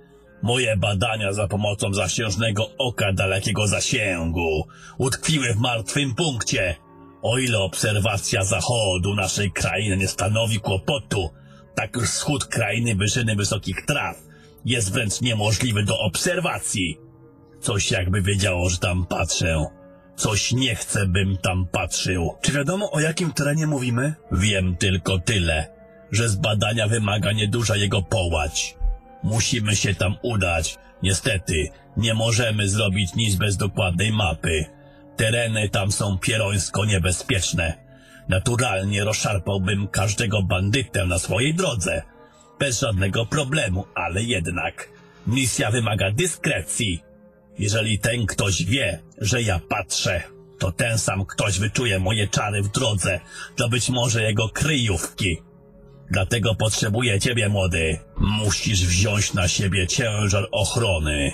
Moje 0.42 0.76
badania 0.76 1.32
za 1.32 1.48
pomocą 1.48 1.94
zasiężnego 1.94 2.70
oka 2.78 3.12
dalekiego 3.12 3.66
zasięgu 3.66 4.68
utkwiły 4.98 5.54
w 5.54 5.56
martwym 5.56 6.14
punkcie. 6.14 6.76
O 7.22 7.38
ile 7.38 7.58
obserwacja 7.58 8.44
zachodu 8.44 9.14
naszej 9.14 9.52
krainy 9.52 9.96
nie 9.96 10.08
stanowi 10.08 10.60
kłopotu, 10.60 11.30
tak 11.74 11.98
wschód 11.98 12.44
krainy 12.44 12.94
wyżyny 12.94 13.36
wysokich 13.36 13.84
traw 13.86 14.16
jest 14.64 14.92
wręcz 14.92 15.20
niemożliwy 15.20 15.84
do 15.84 15.98
obserwacji. 15.98 16.98
Coś 17.60 17.90
jakby 17.90 18.22
wiedziało, 18.22 18.68
że 18.68 18.78
tam 18.78 19.06
patrzę. 19.06 19.66
Coś 20.16 20.52
nie 20.52 20.74
chce, 20.74 21.06
bym 21.06 21.36
tam 21.36 21.66
patrzył. 21.72 22.34
Czy 22.42 22.52
wiadomo, 22.52 22.90
o 22.92 23.00
jakim 23.00 23.32
terenie 23.32 23.66
mówimy? 23.66 24.14
Wiem 24.32 24.76
tylko 24.76 25.18
tyle, 25.18 25.66
że 26.10 26.28
z 26.28 26.36
badania 26.36 26.88
wymaga 26.88 27.32
nieduża 27.32 27.76
jego 27.76 28.02
połać. 28.02 28.76
Musimy 29.22 29.76
się 29.76 29.94
tam 29.94 30.16
udać. 30.22 30.76
Niestety, 31.02 31.68
nie 31.96 32.14
możemy 32.14 32.68
zrobić 32.68 33.14
nic 33.14 33.34
bez 33.34 33.56
dokładnej 33.56 34.12
mapy. 34.12 34.64
Tereny 35.16 35.68
tam 35.68 35.92
są 35.92 36.18
pierońsko 36.18 36.84
niebezpieczne. 36.84 37.84
Naturalnie 38.28 39.04
rozszarpałbym 39.04 39.88
każdego 39.88 40.42
bandytę 40.42 41.06
na 41.06 41.18
swojej 41.18 41.54
drodze. 41.54 42.02
Bez 42.58 42.80
żadnego 42.80 43.26
problemu, 43.26 43.84
ale 43.94 44.22
jednak. 44.22 44.88
Misja 45.26 45.70
wymaga 45.70 46.10
dyskrecji. 46.10 47.02
Jeżeli 47.58 47.98
ten 47.98 48.26
ktoś 48.26 48.64
wie, 48.64 49.02
że 49.18 49.42
ja 49.42 49.60
patrzę, 49.68 50.22
to 50.58 50.72
ten 50.72 50.98
sam 50.98 51.26
ktoś 51.26 51.58
wyczuje 51.58 51.98
moje 51.98 52.28
czary 52.28 52.62
w 52.62 52.68
drodze 52.68 53.20
do 53.56 53.68
być 53.68 53.90
może 53.90 54.22
jego 54.22 54.48
kryjówki. 54.48 55.42
Dlatego 56.10 56.54
potrzebuję 56.54 57.20
ciebie, 57.20 57.48
młody. 57.48 57.98
Musisz 58.16 58.86
wziąć 58.86 59.34
na 59.34 59.48
siebie 59.48 59.86
ciężar 59.86 60.48
ochrony. 60.52 61.32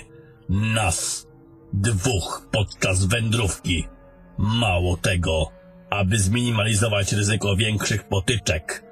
Nas. 0.48 1.26
Dwóch 1.72 2.48
podczas 2.52 3.04
wędrówki. 3.04 3.88
Mało 4.38 4.96
tego, 4.96 5.52
aby 5.90 6.18
zminimalizować 6.18 7.12
ryzyko 7.12 7.56
większych 7.56 8.04
potyczek. 8.08 8.84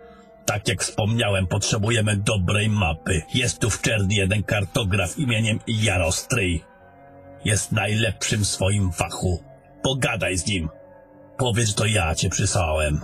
Tak 0.45 0.69
jak 0.69 0.83
wspomniałem, 0.83 1.47
potrzebujemy 1.47 2.17
dobrej 2.17 2.69
mapy. 2.69 3.23
Jest 3.35 3.59
tu 3.59 3.71
w 3.71 3.81
Czerni 3.81 4.17
jeden 4.17 4.43
kartograf 4.43 5.19
imieniem 5.19 5.61
Jarostryj. 5.67 6.65
Jest 7.45 7.73
najlepszym 7.73 8.45
w 8.45 8.49
swoim 8.49 8.93
fachu. 8.93 9.43
Pogadaj 9.83 10.39
z 10.39 10.47
nim. 10.47 10.69
Powiedz, 11.39 11.75
to 11.75 11.87
ja 11.87 12.15
cię 12.15 12.29
przysłałem. 12.29 13.01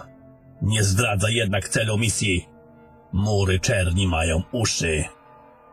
Nie 0.62 0.82
zdradza 0.84 1.30
jednak 1.30 1.68
celu 1.68 1.98
misji. 1.98 2.48
Mury 3.12 3.60
czerni 3.60 4.06
mają 4.06 4.42
uszy. 4.52 5.04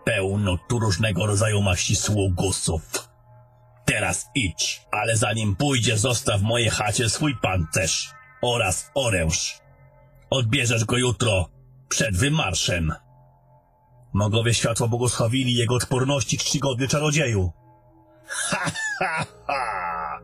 Pełno 0.05 0.57
tu 0.69 0.79
różnego 0.79 1.25
rodzaju 1.25 1.61
maści 1.61 1.95
sługusów. 1.95 3.10
Teraz 3.91 4.29
idź, 4.35 4.81
ale 4.91 5.17
zanim 5.17 5.55
pójdziesz, 5.55 5.99
zostaw 5.99 6.39
w 6.39 6.43
mojej 6.43 6.69
chacie 6.69 7.09
swój 7.09 7.35
pancerz 7.41 8.11
oraz 8.41 8.91
oręż. 8.93 9.59
Odbierzesz 10.29 10.85
go 10.85 10.97
jutro, 10.97 11.49
przed 11.89 12.17
wymarszem. 12.17 12.93
Mogowie 14.13 14.53
światło 14.53 14.87
błogosławili 14.87 15.55
jego 15.55 15.75
odporności 15.75 16.37
czcigodny 16.37 16.87
czarodzieju. 16.87 17.51
Ha, 18.25 18.71
ha, 18.99 19.25
ha! 19.47 20.19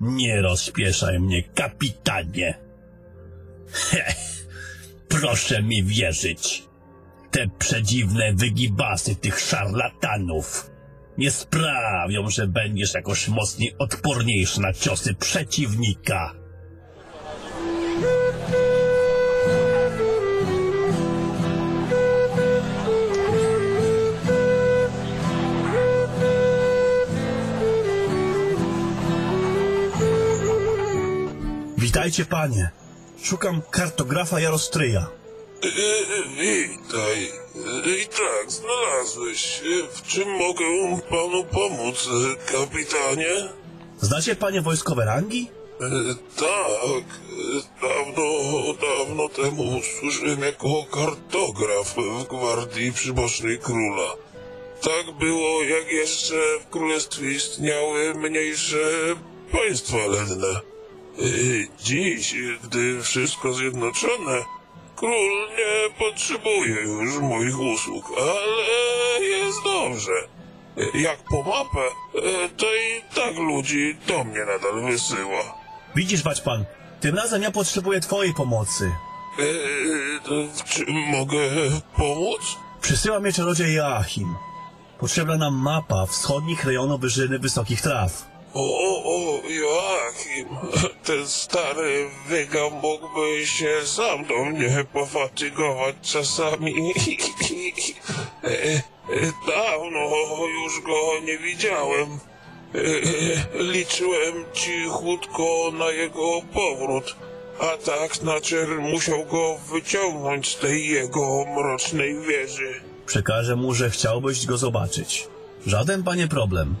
Nie 0.00 0.40
rozpieszaj 0.40 1.20
mnie, 1.20 1.42
kapitanie. 1.42 2.58
Heh, 3.72 4.16
proszę 5.08 5.62
mi 5.62 5.82
wierzyć. 5.82 6.64
Te 7.30 7.48
przedziwne 7.58 8.32
wygibasy 8.34 9.16
tych 9.16 9.40
szarlatanów 9.40 10.70
nie 11.20 11.30
sprawią, 11.30 12.30
że 12.30 12.46
będziesz 12.46 12.94
jakoś 12.94 13.28
mocniej 13.28 13.74
odporniejszy 13.78 14.60
na 14.60 14.72
ciosy 14.72 15.14
przeciwnika. 15.14 16.34
Witajcie, 31.78 32.24
panie. 32.24 32.70
Szukam 33.22 33.62
kartografa 33.70 34.40
Jarostryja. 34.40 35.06
E, 35.62 35.66
e, 35.66 35.70
Witaj. 36.36 37.39
I 38.00 38.06
tak, 38.06 38.50
znalazłeś. 38.50 39.60
E, 39.60 39.88
W 39.96 40.02
czym 40.02 40.28
mogę 40.30 40.64
panu 41.10 41.44
pomóc, 41.44 42.08
e, 42.08 42.52
kapitanie? 42.52 43.48
Znacie 44.00 44.36
panie 44.36 44.62
wojskowe 44.62 45.04
rangi? 45.04 45.50
E, 45.80 45.84
tak, 46.36 47.04
dawno, 47.82 48.24
dawno 48.80 49.28
temu 49.28 49.80
służyłem 50.00 50.40
jako 50.40 50.84
kartograf 50.90 51.94
w 51.96 52.24
gwardii 52.28 52.92
przybocznej 52.92 53.58
króla. 53.58 54.12
Tak 54.82 55.16
było, 55.18 55.62
jak 55.62 55.92
jeszcze 55.92 56.34
w 56.66 56.70
królestwie 56.70 57.30
istniały 57.32 58.14
mniejsze 58.14 58.78
państwa 59.52 59.96
lenne. 60.06 60.48
E, 61.18 61.22
Dziś, 61.82 62.34
gdy 62.64 63.02
wszystko 63.02 63.52
zjednoczone, 63.52 64.44
król 65.00 65.48
nie 65.58 65.94
potrzebuje 65.98 66.80
już 66.82 67.18
moich 67.18 67.60
usług, 67.60 68.04
ale 68.20 69.24
jest 69.26 69.58
dobrze. 69.64 70.12
E, 70.76 70.98
Jak 70.98 71.18
po 71.30 71.42
mapę, 71.42 71.80
e, 72.14 72.48
to 72.56 72.66
i 72.66 73.14
tak 73.14 73.36
ludzi 73.36 73.96
do 74.06 74.24
mnie 74.24 74.40
nadal 74.44 74.82
wysyła. 74.92 75.42
Widzisz, 75.96 76.22
Waćpan, 76.22 76.64
tym 77.00 77.16
razem 77.16 77.42
ja 77.42 77.50
potrzebuję 77.50 78.00
twojej 78.00 78.34
pomocy. 78.34 78.92
Eee, 79.38 80.20
to 80.24 80.64
czy 80.68 80.84
mogę 80.88 81.38
pomóc? 81.96 82.56
Przysyła 82.80 83.20
mnie 83.20 83.32
czarodziej 83.32 83.74
Joachim. 83.74 84.34
Potrzebna 84.98 85.36
nam 85.36 85.54
mapa 85.54 86.06
wschodnich 86.06 86.64
rejonów 86.64 87.00
wyżyny 87.00 87.38
wysokich 87.38 87.80
traw. 87.80 88.26
O, 88.54 89.02
o, 89.04 89.40
Joachim, 89.48 90.48
ten 91.04 91.26
stary 91.26 92.10
wyga 92.28 92.70
mógłby 92.70 93.46
się 93.46 93.68
sam 93.84 94.24
do 94.24 94.44
mnie 94.44 94.84
pofatygować 94.92 95.94
czasami. 96.02 96.74
Dawno 99.46 100.00
już 100.46 100.80
go 100.80 101.20
nie 101.24 101.38
widziałem. 101.38 102.18
Liczyłem 103.54 104.44
cichutko 104.52 105.70
na 105.78 105.90
jego 105.90 106.42
powrót, 106.54 107.16
a 107.60 107.76
tak 107.76 108.16
znaczy 108.16 108.66
musiał 108.66 109.24
go 109.26 109.58
wyciągnąć 109.72 110.48
z 110.48 110.56
tej 110.56 110.88
jego 110.88 111.44
mrocznej 111.56 112.20
wieży. 112.20 112.80
Przekażę 113.06 113.56
mu, 113.56 113.74
że 113.74 113.90
chciałbyś 113.90 114.46
go 114.46 114.58
zobaczyć. 114.58 115.28
Żaden, 115.66 116.02
panie, 116.02 116.28
problem. 116.28 116.76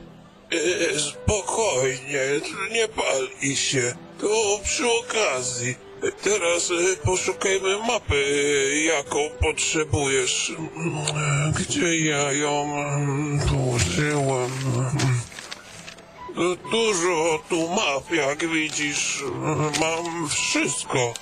E, 0.52 0.98
Spokojnie, 1.00 2.20
nie 2.72 2.88
pali 2.88 3.56
się. 3.56 3.94
To 4.20 4.60
przy 4.64 4.90
okazji. 4.92 5.74
Teraz 6.22 6.70
e, 6.70 6.96
poszukajmy 7.06 7.78
mapy, 7.78 8.24
e, 8.72 8.80
jaką 8.84 9.18
potrzebujesz. 9.40 10.52
Mm, 10.58 11.52
Gdzie 11.52 11.98
ja 12.04 12.32
ją 12.32 12.62
mm, 12.86 13.40
położyłem? 13.48 14.50
Du- 16.34 16.56
Dużo 16.70 17.38
tu 17.48 17.68
map, 17.68 18.10
jak 18.12 18.48
widzisz. 18.48 19.24
Mam 19.80 20.28
wszystko. 20.28 21.14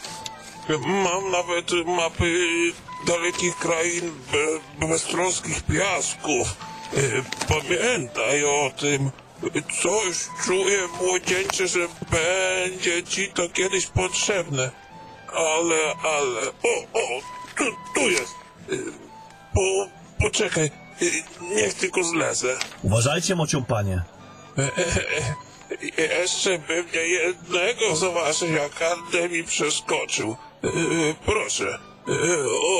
Mam 0.86 1.30
nawet 1.30 1.70
mapy 1.86 2.48
dalekich 3.06 3.56
krain 3.58 4.10
be, 4.32 4.86
beztroskich 4.86 5.62
piasków. 5.62 6.48
E, 6.96 7.00
Pamiętaj 7.48 8.44
o 8.44 8.70
tym. 8.80 9.10
Coś 9.82 10.16
czuję, 10.46 10.78
młodzieńcze, 11.02 11.68
że 11.68 11.78
będzie 12.10 13.02
ci 13.02 13.28
to 13.28 13.48
kiedyś 13.48 13.86
potrzebne. 13.86 14.70
Ale, 15.32 15.76
ale... 16.04 16.40
O, 16.62 16.98
o, 17.00 17.20
tu, 17.56 17.64
tu 17.94 18.10
jest. 18.10 18.34
E, 18.72 18.74
Po, 19.54 19.60
poczekaj. 20.24 20.66
E, 20.66 21.54
Niech 21.54 21.74
tylko 21.74 22.04
zlezę. 22.04 22.56
Uważajcie, 22.82 23.36
mocią 23.36 23.64
panie. 23.64 24.02
Jeszcze 25.98 26.58
bym 26.58 26.86
nie 26.94 27.00
jednego 27.00 27.96
z 27.96 28.00
waszej 28.14 28.58
akademii 28.60 29.44
przeskoczył. 29.44 30.36
E, 30.64 30.68
Proszę, 31.26 31.78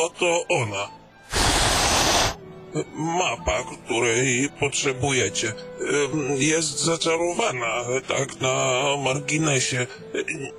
oto 0.02 0.44
ona. 0.48 0.88
Mapa, 2.94 3.64
której 3.84 4.48
potrzebujecie, 4.60 5.52
jest 6.38 6.78
zaczarowana, 6.78 7.84
tak 8.08 8.40
na 8.40 8.82
marginesie. 9.04 9.86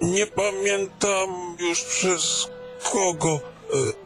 Nie 0.02 0.28
pamiętam 0.28 1.58
już 1.60 1.82
przez 1.82 2.50
kogo, 2.92 3.40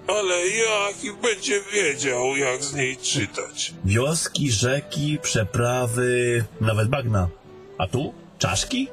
e, 0.07 0.13
ale 0.13 0.47
jak 0.47 1.15
będzie 1.21 1.61
wiedział, 1.73 2.37
jak 2.37 2.63
z 2.63 2.73
niej 2.73 2.97
czytać. 2.97 3.73
Wioski, 3.85 4.51
rzeki, 4.51 5.19
przeprawy, 5.21 6.45
nawet 6.61 6.89
bagna. 6.89 7.29
A 7.77 7.87
tu? 7.87 8.13
Czaszki? 8.39 8.87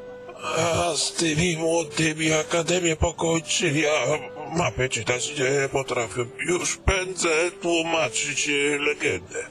A 0.57 0.93
z 0.97 1.13
tymi 1.13 1.57
młodymi 1.57 2.33
akademię 2.33 2.97
pokończyli, 2.97 3.87
a 3.87 4.07
mapę 4.57 4.89
czytać 4.89 5.29
nie 5.39 5.69
potrafię. 5.69 6.27
Już 6.49 6.77
pędzę 6.77 7.51
tłumaczyć 7.63 8.49
e, 8.49 8.79
legendę. 8.79 9.41
E, 9.41 9.51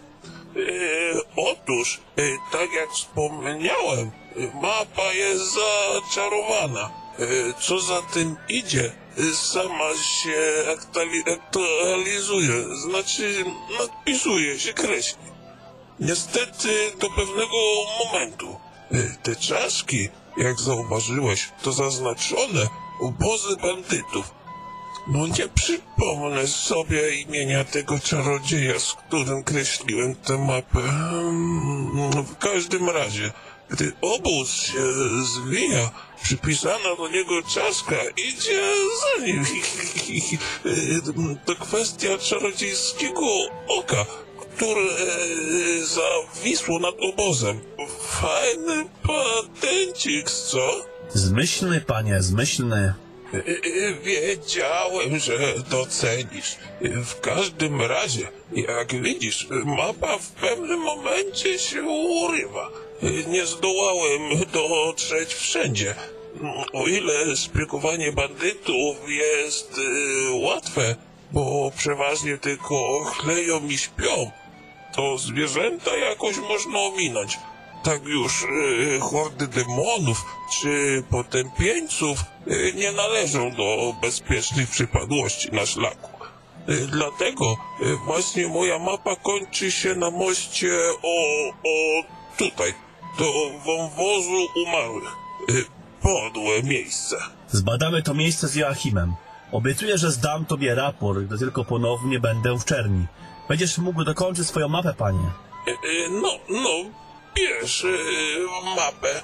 otóż, 1.35 1.99
e, 2.17 2.21
tak 2.51 2.73
jak 2.73 2.89
wspomniałem, 2.91 4.11
e, 4.37 4.61
mapa 4.61 5.13
jest 5.13 5.43
zaczarowana. 5.53 6.91
E, 7.19 7.25
co 7.61 7.79
za 7.79 8.01
tym 8.01 8.35
idzie, 8.49 8.91
e, 9.17 9.23
sama 9.35 9.89
się 9.95 10.63
aktuali- 10.77 11.33
aktualizuje, 11.33 12.63
znaczy 12.89 13.45
nadpisuje 13.79 14.59
się, 14.59 14.73
kreśli. 14.73 15.29
Niestety 15.99 16.91
do 16.99 17.09
pewnego 17.09 17.57
momentu. 18.05 18.55
Te 19.23 19.35
czaszki, 19.35 20.09
jak 20.37 20.59
zauważyłeś, 20.59 21.49
to 21.63 21.71
zaznaczone 21.71 22.67
obozy 23.01 23.55
bandytów. 23.57 24.31
No 25.07 25.27
nie 25.27 25.47
przypomnę 25.55 26.47
sobie 26.47 27.15
imienia 27.15 27.63
tego 27.63 27.99
czarodzieja, 27.99 28.79
z 28.79 28.93
którym 28.93 29.43
kreśliłem 29.43 30.15
tę 30.15 30.37
mapę. 30.37 30.79
Mm, 30.79 32.25
W 32.25 32.37
każdym 32.37 32.89
razie, 32.89 33.31
gdy 33.69 33.91
obóz 34.01 34.49
się 34.51 34.81
zwija, 35.23 35.89
przypisana 36.23 36.95
do 36.97 37.07
niego 37.07 37.41
czaszka 37.43 37.95
idzie 38.27 38.61
za 39.01 39.25
nim. 39.25 39.45
To 41.45 41.55
kwestia 41.55 42.17
czarodziejskiego 42.17 43.21
oka, 43.67 44.05
które 44.55 44.81
e, 44.81 45.85
zawisło 45.85 46.79
nad 46.79 46.95
obozem. 47.13 47.59
Fajny 48.01 48.85
patencik, 49.03 50.31
co? 50.31 50.85
Zmyślny, 51.13 51.81
panie, 51.81 52.21
zmyślny. 52.21 52.93
Wiedziałem, 54.03 55.19
że 55.19 55.53
docenisz. 55.69 56.57
W 56.81 57.19
każdym 57.19 57.81
razie, 57.81 58.27
jak 58.51 59.01
widzisz, 59.01 59.47
mapa 59.65 60.17
w 60.17 60.31
pewnym 60.31 60.79
momencie 60.79 61.59
się 61.59 61.83
urywa. 61.83 62.69
Nie 63.27 63.45
zdołałem 63.45 64.21
dotrzeć 64.53 65.33
wszędzie. 65.33 65.95
O 66.73 66.87
ile 66.87 67.35
szpiegowanie 67.35 68.11
bandytów 68.11 68.97
jest 69.07 69.75
e, 69.77 70.31
łatwe, 70.31 70.95
bo 71.31 71.71
przeważnie 71.77 72.37
tylko 72.37 73.03
chleją 73.03 73.67
i 73.67 73.77
śpią, 73.77 74.31
to 74.95 75.17
zwierzęta 75.17 75.97
jakoś 75.97 76.37
można 76.37 76.79
ominąć. 76.79 77.37
Tak 77.83 78.03
już 78.05 78.43
e, 78.43 78.99
hordy 78.99 79.47
demonów 79.47 80.25
czy 80.61 81.03
potępieńców 81.09 82.19
e, 82.47 82.71
nie 82.73 82.91
należą 82.91 83.51
do 83.51 83.93
bezpiecznych 84.01 84.69
przypadłości 84.69 85.51
na 85.51 85.65
szlaku. 85.65 86.09
E, 86.67 86.75
Dlatego 86.75 87.57
właśnie 88.05 88.47
moja 88.47 88.79
mapa 88.79 89.15
kończy 89.15 89.71
się 89.71 89.95
na 89.95 90.11
moście 90.11 90.71
o, 91.03 91.47
o 91.49 92.03
tutaj, 92.37 92.73
do 93.19 93.33
wąwozu 93.65 94.47
umarłych. 94.67 95.15
Podłe 96.01 96.63
miejsce. 96.63 97.17
Zbadamy 97.51 98.03
to 98.03 98.13
miejsce 98.13 98.47
z 98.47 98.55
Joachimem. 98.55 99.13
Obiecuję, 99.51 99.97
że 99.97 100.11
zdam 100.11 100.45
tobie 100.45 100.75
raport, 100.75 101.19
gdy 101.19 101.37
tylko 101.37 101.65
ponownie 101.65 102.19
będę 102.19 102.57
w 102.59 102.65
czerni. 102.65 103.05
Będziesz 103.49 103.77
mógł 103.77 104.03
dokończyć 104.03 104.47
swoją 104.47 104.67
mapę, 104.67 104.93
panie. 104.97 105.29
No, 106.11 106.29
no, 106.49 106.69
bierz 107.39 107.85
e, 107.85 108.75
mapę. 108.75 109.21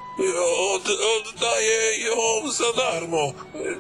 Od, 0.57 0.83
oddaję 0.89 1.97
ją 2.05 2.51
za 2.51 2.73
darmo. 2.77 3.33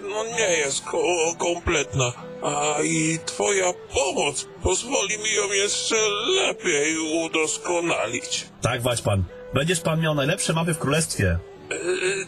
No 0.09 0.23
nie 0.23 0.57
jest 0.57 0.83
ko 0.85 0.97
kompletna. 1.37 2.11
A 2.43 2.81
i 2.83 3.19
twoja 3.25 3.73
pomoc 3.93 4.47
pozwoli 4.63 5.17
mi 5.17 5.33
ją 5.33 5.51
jeszcze 5.53 5.95
lepiej 6.27 6.97
udoskonalić. 6.97 8.45
Tak, 8.61 8.81
wać 8.81 9.01
pan. 9.01 9.23
Będziesz 9.53 9.79
pan 9.81 10.01
miał 10.01 10.15
najlepsze 10.15 10.53
mapy 10.53 10.73
w 10.73 10.79
królestwie. 10.79 11.27
E, 11.71 11.75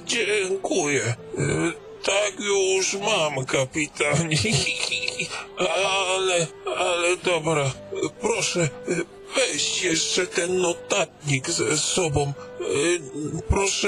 Dziękuję. 0.05 1.03
E, 1.37 1.87
Tak 2.05 2.39
już 2.39 2.93
mam, 2.93 3.45
kapitanie. 3.45 4.37
Ale, 5.57 6.47
ale 6.77 7.17
dobra. 7.17 7.71
Proszę, 8.21 8.69
weź 9.53 9.83
jeszcze 9.83 10.27
ten 10.27 10.57
notatnik 10.61 11.49
ze 11.49 11.77
sobą. 11.77 12.33
E, 12.61 12.63
Proszę 13.49 13.87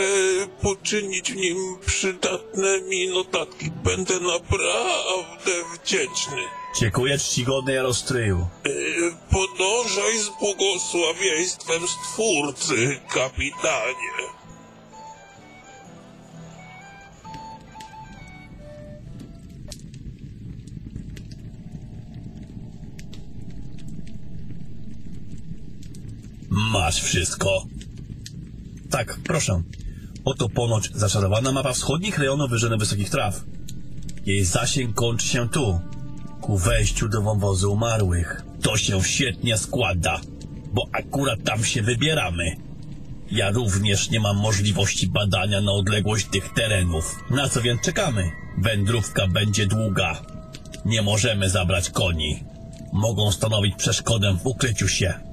poczynić 0.61 1.31
w 1.31 1.35
nim 1.35 1.57
przydatne 1.85 2.81
mi 2.81 3.07
notatki. 3.07 3.71
Będę 3.83 4.19
naprawdę 4.19 5.51
wdzięczny. 5.73 6.37
Dziękuję 6.79 7.17
czcigodny 7.17 7.73
Jarostryju. 7.73 8.47
E, 8.65 8.69
Podążaj 9.31 10.17
z 10.19 10.29
błogosławieństwem 10.39 11.87
Stwórcy, 11.87 12.99
kapitanie. 13.13 14.38
Masz 26.67 27.01
wszystko. 27.01 27.65
Tak, 28.89 29.19
proszę. 29.23 29.61
Oto 30.25 30.49
ponoć 30.49 30.89
zaczarowana 30.93 31.51
mapa 31.51 31.73
wschodnich 31.73 32.17
rejonów 32.17 32.49
Wyżyny 32.49 32.77
Wysokich 32.77 33.09
Traw. 33.09 33.43
Jej 34.25 34.45
zasięg 34.45 34.95
kończy 34.95 35.27
się 35.27 35.49
tu, 35.49 35.79
ku 36.41 36.57
wejściu 36.57 37.09
do 37.09 37.21
wąwozu 37.21 37.73
umarłych. 37.73 38.43
To 38.61 38.77
się 38.77 39.03
świetnie 39.03 39.57
składa, 39.57 40.21
bo 40.73 40.85
akurat 40.91 41.43
tam 41.43 41.63
się 41.63 41.81
wybieramy. 41.81 42.55
Ja 43.31 43.51
również 43.51 44.09
nie 44.09 44.19
mam 44.19 44.37
możliwości 44.37 45.07
badania 45.07 45.61
na 45.61 45.71
odległość 45.71 46.25
tych 46.25 46.53
terenów. 46.53 47.15
Na 47.29 47.49
co 47.49 47.61
więc 47.61 47.81
czekamy? 47.81 48.31
Wędrówka 48.57 49.27
będzie 49.27 49.67
długa. 49.67 50.21
Nie 50.85 51.01
możemy 51.01 51.49
zabrać 51.49 51.89
koni. 51.89 52.43
Mogą 52.93 53.31
stanowić 53.31 53.75
przeszkodę 53.75 54.37
w 54.43 54.47
ukryciu 54.47 54.87
się. 54.87 55.28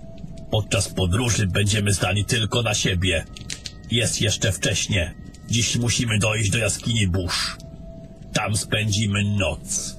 Podczas 0.51 0.89
podróży 0.89 1.47
będziemy 1.47 1.93
zdani 1.93 2.25
tylko 2.25 2.63
na 2.63 2.75
siebie. 2.75 3.25
Jest 3.91 4.21
jeszcze 4.21 4.53
wcześnie. 4.53 5.15
Dziś 5.51 5.77
musimy 5.77 6.19
dojść 6.19 6.51
do 6.51 6.59
jaskini 6.59 7.09
burz. 7.09 7.57
Tam 8.33 8.57
spędzimy 8.57 9.25
noc. 9.25 9.97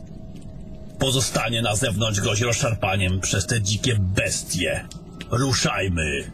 Pozostanie 0.99 1.61
na 1.61 1.75
zewnątrz 1.75 2.19
grozi 2.19 2.43
rozszarpaniem 2.43 3.19
przez 3.19 3.47
te 3.47 3.61
dzikie 3.61 3.95
bestie. 3.99 4.87
Ruszajmy. 5.31 6.31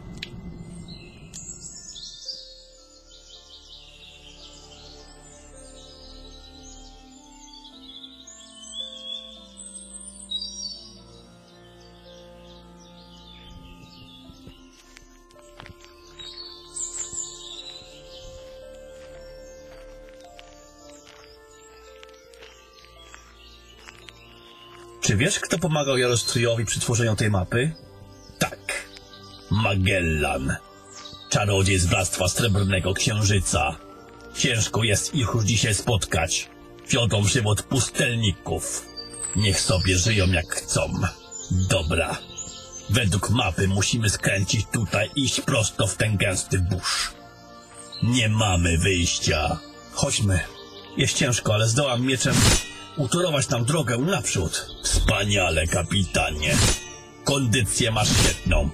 Czy 25.14 25.18
wiesz, 25.18 25.40
kto 25.40 25.58
pomagał 25.58 25.98
Jarostrojowi 25.98 26.64
przy 26.64 26.80
tworzeniu 26.80 27.16
tej 27.16 27.30
mapy? 27.30 27.72
Tak. 28.38 28.88
Magellan. 29.50 30.56
Czarodziej 31.30 31.78
z 31.78 31.86
Bractwa 31.86 32.28
Srebrnego 32.28 32.94
Księżyca. 32.94 33.76
Ciężko 34.36 34.82
jest 34.82 35.14
ich 35.14 35.28
już 35.34 35.44
dzisiaj 35.44 35.74
spotkać. 35.74 36.50
Wiodą 36.88 37.24
żywot 37.24 37.62
pustelników. 37.62 38.86
Niech 39.36 39.60
sobie 39.60 39.98
żyją 39.98 40.26
jak 40.26 40.54
chcą. 40.54 40.92
Dobra. 41.50 42.18
Według 42.90 43.30
mapy 43.30 43.68
musimy 43.68 44.10
skręcić 44.10 44.66
tutaj 44.72 45.10
i 45.16 45.24
iść 45.24 45.40
prosto 45.40 45.86
w 45.86 45.96
ten 45.96 46.16
gęsty 46.16 46.58
burz. 46.58 47.12
Nie 48.02 48.28
mamy 48.28 48.78
wyjścia. 48.78 49.58
Chodźmy. 49.92 50.40
Jest 50.96 51.16
ciężko, 51.16 51.54
ale 51.54 51.68
zdołam 51.68 52.06
mieczem 52.06 52.34
utorować 52.96 53.48
nam 53.48 53.64
drogę 53.64 53.98
naprzód. 53.98 54.66
Wspaniale, 54.82 55.66
kapitanie. 55.66 56.56
Kondycję 57.24 57.90
masz 57.90 58.08
świetną. 58.08 58.70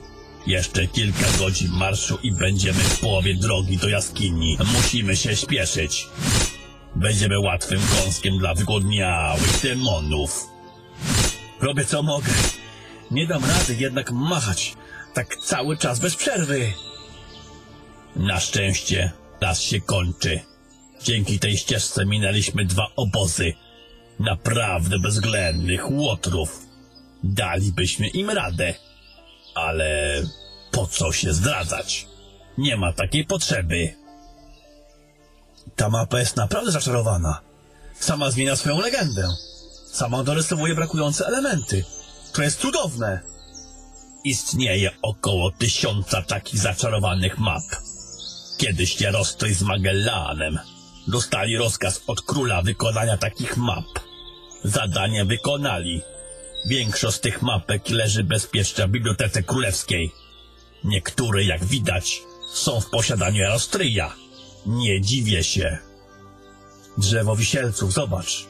Jeszcze 0.46 0.86
kilka 0.86 1.26
godzin 1.38 1.70
marszu 1.72 2.18
i 2.22 2.32
będziemy 2.32 2.78
w 2.78 3.00
połowie 3.00 3.34
drogi 3.34 3.76
do 3.76 3.88
jaskini. 3.88 4.58
Musimy 4.76 5.16
się 5.16 5.36
śpieszyć. 5.36 6.06
Będziemy 6.96 7.40
łatwym 7.40 7.80
kąskiem 7.80 8.38
dla 8.38 8.54
wygodniałych 8.54 9.60
demonów. 9.62 10.46
Robię 11.60 11.84
co 11.84 12.02
mogę. 12.02 12.32
Nie 13.10 13.26
dam 13.26 13.44
rady 13.44 13.74
jednak 13.74 14.12
machać 14.12 14.74
tak 15.14 15.36
cały 15.36 15.76
czas 15.76 16.00
bez 16.00 16.16
przerwy. 16.16 16.72
Na 18.16 18.40
szczęście 18.40 19.12
las 19.40 19.62
się 19.62 19.80
kończy. 19.80 20.40
Dzięki 21.02 21.38
tej 21.38 21.56
ścieżce 21.56 22.06
minęliśmy 22.06 22.64
dwa 22.64 22.86
obozy. 22.96 23.52
Naprawdę 24.20 24.98
bezwzględnych 24.98 25.90
łotrów. 25.90 26.66
Dalibyśmy 27.24 28.08
im 28.08 28.30
radę. 28.30 28.74
Ale 29.54 30.22
po 30.70 30.86
co 30.86 31.12
się 31.12 31.32
zdradzać? 31.32 32.06
Nie 32.58 32.76
ma 32.76 32.92
takiej 32.92 33.24
potrzeby. 33.24 33.94
Ta 35.76 35.88
mapa 35.88 36.18
jest 36.18 36.36
naprawdę 36.36 36.72
zaczarowana. 36.72 37.40
Sama 37.94 38.30
zmienia 38.30 38.56
swoją 38.56 38.80
legendę. 38.80 39.28
Sama 39.92 40.24
dorysowuje 40.24 40.74
brakujące 40.74 41.26
elementy. 41.26 41.84
To 42.32 42.42
jest 42.42 42.60
cudowne. 42.60 43.20
Istnieje 44.24 44.90
około 45.02 45.50
tysiąca 45.50 46.22
takich 46.22 46.60
zaczarowanych 46.60 47.38
map. 47.38 47.64
Kiedyś 48.58 49.00
Jarostoj 49.00 49.54
z 49.54 49.62
Magellanem 49.62 50.58
dostali 51.08 51.56
rozkaz 51.56 52.02
od 52.06 52.22
króla 52.22 52.62
wykonania 52.62 53.16
takich 53.16 53.56
map. 53.56 54.09
Zadanie 54.64 55.24
wykonali. 55.24 56.02
Większość 56.66 57.16
z 57.16 57.20
tych 57.20 57.42
mapek 57.42 57.88
leży 57.90 58.24
bezpiecznie 58.24 58.86
w 58.86 58.90
Bibliotece 58.90 59.42
Królewskiej. 59.42 60.12
Niektóre, 60.84 61.44
jak 61.44 61.64
widać, 61.64 62.22
są 62.52 62.80
w 62.80 62.90
posiadaniu 62.90 63.42
Jarostryja. 63.42 64.14
Nie 64.66 65.00
dziwię 65.00 65.44
się. 65.44 65.78
Drzewo 66.98 67.36
wisielców, 67.36 67.92
zobacz. 67.92 68.46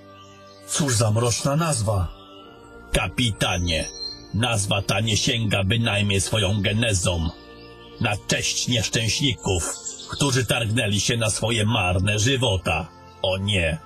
Cóż 0.68 0.94
za 0.94 1.10
mroczna 1.10 1.56
nazwa. 1.56 2.08
Kapitanie, 2.92 3.88
nazwa 4.34 4.82
ta 4.82 5.00
nie 5.00 5.16
sięga 5.16 5.64
bynajmniej 5.64 6.20
swoją 6.20 6.62
genezą. 6.62 7.28
Na 8.00 8.16
cześć 8.28 8.68
nieszczęśników, 8.68 9.74
którzy 10.10 10.46
targnęli 10.46 11.00
się 11.00 11.16
na 11.16 11.30
swoje 11.30 11.64
marne 11.64 12.18
żywota. 12.18 12.88
O 13.22 13.38
nie, 13.38 13.78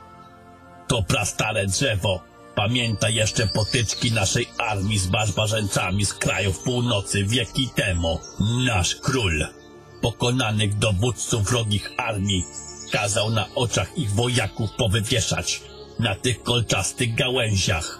to 0.89 1.03
prastare 1.03 1.67
drzewo. 1.67 2.21
Pamięta 2.55 3.09
jeszcze 3.09 3.47
potyczki 3.47 4.13
naszej 4.13 4.49
armii 4.59 4.99
z 4.99 5.07
barbarzyńcami 5.07 6.05
z 6.05 6.15
krajów 6.15 6.59
północy 6.59 7.25
wieki 7.25 7.69
temu. 7.69 8.21
Nasz 8.67 8.95
król, 8.95 9.47
pokonanych 10.01 10.79
dowódców 10.79 11.45
wrogich 11.45 11.91
armii, 11.97 12.45
kazał 12.93 13.31
na 13.31 13.47
oczach 13.55 13.99
ich 13.99 14.11
wojaków 14.11 14.71
powywieszać 14.79 15.63
na 15.99 16.15
tych 16.15 16.43
kolczastych 16.43 17.15
gałęziach. 17.15 17.99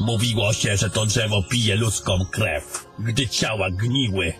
Mówiło 0.00 0.52
się, 0.52 0.76
że 0.76 0.90
to 0.90 1.06
drzewo 1.06 1.42
pije 1.42 1.76
ludzką 1.76 2.26
krew, 2.30 2.86
gdy 2.98 3.28
ciała 3.28 3.70
gniły, 3.70 4.32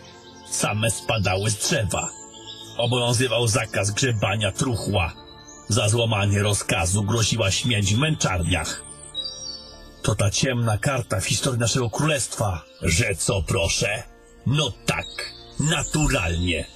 same 0.50 0.90
spadały 0.90 1.50
z 1.50 1.58
drzewa. 1.58 2.10
Obowiązywał 2.78 3.48
zakaz 3.48 3.90
grzebania 3.90 4.52
truchła. 4.52 5.25
Za 5.68 5.88
złamanie 5.88 6.42
rozkazu 6.42 7.02
groziła 7.02 7.50
śmierć 7.50 7.94
w 7.94 7.98
męczarniach. 7.98 8.82
To 10.02 10.14
ta 10.14 10.30
ciemna 10.30 10.78
karta 10.78 11.20
w 11.20 11.26
historii 11.26 11.60
naszego 11.60 11.90
królestwa. 11.90 12.64
Że 12.82 13.14
co, 13.14 13.42
proszę? 13.42 14.02
No 14.46 14.72
tak, 14.86 15.06
naturalnie. 15.60 16.66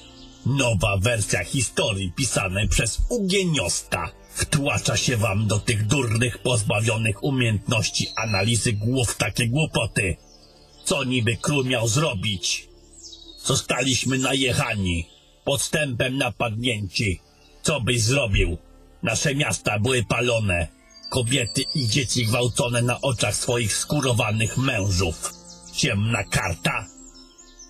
Nowa 0.47 0.97
wersja 1.01 1.45
historii 1.45 2.13
pisanej 2.13 2.69
przez 2.69 3.01
Ugieniosta 3.09 4.11
wtłacza 4.35 4.97
się 4.97 5.17
wam 5.17 5.47
do 5.47 5.59
tych 5.59 5.87
durnych, 5.87 6.39
pozbawionych 6.39 7.25
umiejętności 7.25 8.09
analizy 8.17 8.73
głów 8.73 9.17
takie 9.17 9.49
głupoty. 9.49 10.17
Co 10.85 11.05
niby 11.05 11.37
król 11.37 11.67
miał 11.67 11.89
zrobić? 11.89 12.69
Zostaliśmy 13.45 14.19
najechani, 14.19 15.09
podstępem 15.45 16.17
napadnięci. 16.17 17.21
Co 17.63 17.81
byś 17.81 18.03
zrobił? 18.03 18.59
Nasze 19.03 19.35
miasta 19.35 19.79
były 19.79 20.05
palone, 20.05 20.69
kobiety 21.11 21.63
i 21.75 21.89
dzieci 21.89 22.27
gwałcone 22.27 22.83
na 22.83 23.01
oczach 23.01 23.35
swoich 23.35 23.77
skurowanych 23.77 24.57
mężów. 24.57 25.33
Ciemna 25.73 26.25
karta? 26.25 26.87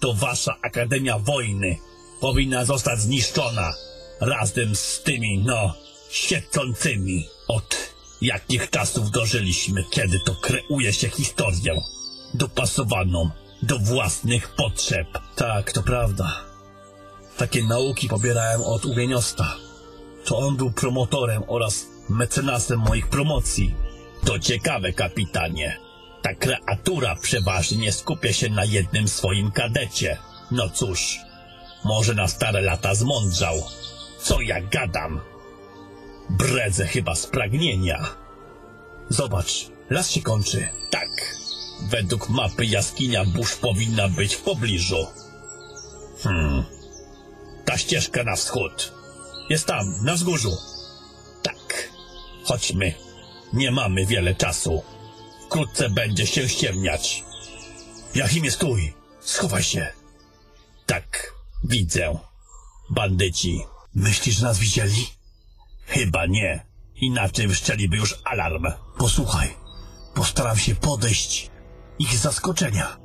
To 0.01 0.15
wasza 0.15 0.57
Akademia 0.63 1.19
Wojny 1.19 1.77
powinna 2.21 2.65
zostać 2.65 3.01
zniszczona 3.01 3.73
razem 4.21 4.77
z 4.77 5.03
tymi, 5.03 5.43
no, 5.47 5.75
świecącymi. 6.11 7.29
Od 7.49 7.77
jakich 8.21 8.71
czasów 8.71 9.11
dożyliśmy, 9.11 9.85
kiedy 9.91 10.21
to 10.27 10.35
kreuje 10.35 10.93
się 10.93 11.09
historię 11.09 11.81
dopasowaną 12.35 13.31
do 13.63 13.79
własnych 13.79 14.55
potrzeb. 14.55 15.07
Tak, 15.37 15.73
to 15.73 15.83
prawda. 15.83 16.45
Takie 17.37 17.65
nauki 17.65 18.09
pobierałem 18.09 18.63
od 18.63 18.85
uwieniosta. 18.85 19.57
To 20.25 20.39
on 20.39 20.57
był 20.57 20.71
promotorem 20.71 21.43
oraz 21.49 21.87
mecenasem 22.09 22.79
moich 22.79 23.09
promocji. 23.09 23.75
To 24.25 24.39
ciekawe, 24.39 24.93
kapitanie. 24.93 25.77
Ta 26.23 26.35
kreatura 26.35 27.17
przeważnie 27.17 27.93
skupia 27.93 28.33
się 28.33 28.49
na 28.49 28.65
jednym 28.65 29.09
swoim 29.09 29.51
kadecie. 29.51 30.17
No 30.51 30.69
cóż, 30.69 31.19
może 31.85 32.15
na 32.15 32.29
stare 32.29 32.61
lata 32.61 32.95
zmądrzał. 32.95 33.63
Co 34.21 34.41
ja 34.41 34.61
gadam? 34.61 35.21
Bredzę 36.31 36.87
chyba 36.87 37.15
z 37.15 37.27
pragnienia. 37.27 38.17
Zobacz, 39.09 39.67
las 39.91 40.11
się 40.11 40.23
kończy. 40.23 40.69
Tak. 40.91 41.09
Według 41.91 42.29
mapy 42.29 42.67
jaskinia 42.67 43.25
burz 43.25 43.57
powinna 43.57 44.09
być 44.09 44.35
w 44.35 44.43
pobliżu. 44.43 45.07
Hmm. 46.23 46.65
Ta 47.65 47.79
ścieżka 47.79 48.25
na 48.25 48.37
wschód. 48.37 49.00
Jest 49.51 49.67
tam, 49.67 50.05
na 50.05 50.15
wzgórzu. 50.15 50.57
Tak. 51.43 51.91
Chodźmy. 52.45 52.95
Nie 53.53 53.71
mamy 53.71 54.07
wiele 54.07 54.35
czasu. 54.35 54.83
Wkrótce 55.47 55.91
będzie 55.91 56.27
się 56.27 56.49
ściemniać. 56.49 57.25
Jachimie, 58.15 58.51
stój! 58.51 58.95
Schowaj 59.21 59.63
się! 59.63 59.93
Tak, 60.87 61.35
widzę. 61.65 62.19
Bandyci. 62.91 63.61
Myślisz, 63.95 64.37
że 64.37 64.47
nas 64.47 64.59
widzieli? 64.59 65.07
Chyba 65.87 66.27
nie. 66.27 66.67
Inaczej 66.95 67.49
wszczeliby 67.49 67.97
już 67.97 68.21
alarm. 68.25 68.67
Posłuchaj, 68.99 69.57
postaram 70.15 70.59
się 70.59 70.75
podejść 70.75 71.51
ich 71.99 72.17
zaskoczenia. 72.17 72.97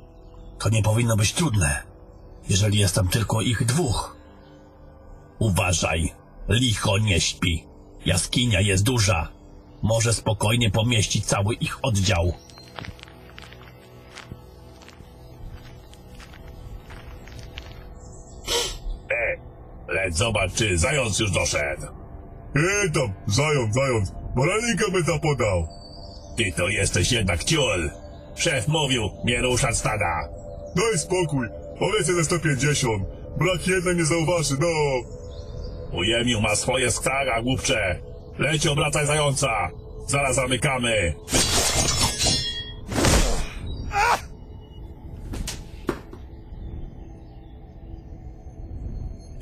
To 0.58 0.68
nie 0.68 0.82
powinno 0.82 1.16
być 1.16 1.32
trudne, 1.32 1.82
jeżeli 2.48 2.78
jest 2.78 2.94
tam 2.94 3.08
tylko 3.08 3.40
ich 3.40 3.64
dwóch. 3.64 4.16
Uważaj, 5.38 6.14
licho 6.48 6.98
nie 6.98 7.20
śpi. 7.20 7.64
Jaskinia 8.06 8.60
jest 8.60 8.84
duża. 8.84 9.28
Może 9.82 10.14
spokojnie 10.14 10.70
pomieścić 10.70 11.24
cały 11.26 11.54
ich 11.54 11.78
oddział. 11.82 12.32
E, 19.10 19.92
leć 19.92 20.16
zobacz, 20.16 20.54
czy 20.54 20.78
zając 20.78 21.18
już 21.18 21.30
doszedł. 21.30 21.82
Ej 22.56 22.92
tam, 22.92 23.12
zając, 23.26 23.74
zając, 23.74 24.12
baranika 24.36 24.90
by 24.92 25.02
zapodał. 25.02 25.68
Ty 26.36 26.52
to 26.56 26.68
jesteś 26.68 27.12
jednak 27.12 27.44
ciul. 27.44 27.90
Szef 28.36 28.68
mówił, 28.68 29.10
nie 29.24 29.42
ruszać 29.42 29.76
stada. 29.76 30.28
Daj 30.76 30.98
spokój, 30.98 31.48
powiedzcie 31.78 32.14
ze 32.14 32.24
150. 32.24 33.02
Brak 33.38 33.66
jednej 33.66 33.96
nie 33.96 34.04
zauważy, 34.04 34.54
no. 34.60 34.66
Ujemił 35.92 36.40
ma 36.40 36.56
swoje 36.56 36.90
stara, 36.90 37.42
głupcze. 37.42 37.98
Leć 38.38 38.66
obracaj 38.66 39.06
zająca. 39.06 39.70
Zaraz 40.06 40.36
zamykamy. 40.36 41.14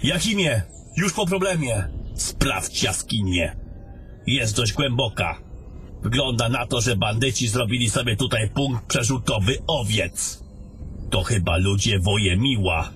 Jakimie, 0.02 0.62
już 0.96 1.12
po 1.12 1.26
problemie. 1.26 1.88
Sprawdź 2.14 2.82
jaskinię. 2.82 3.56
Jest 4.26 4.56
dość 4.56 4.72
głęboka. 4.72 5.38
Wygląda 6.02 6.48
na 6.48 6.66
to, 6.66 6.80
że 6.80 6.96
bandyci 6.96 7.48
zrobili 7.48 7.90
sobie 7.90 8.16
tutaj 8.16 8.48
punkt 8.48 8.86
przerzutowy 8.86 9.58
owiec. 9.66 10.44
To 11.10 11.22
chyba 11.22 11.56
ludzie 11.56 11.98
Wojemiła. 11.98 12.90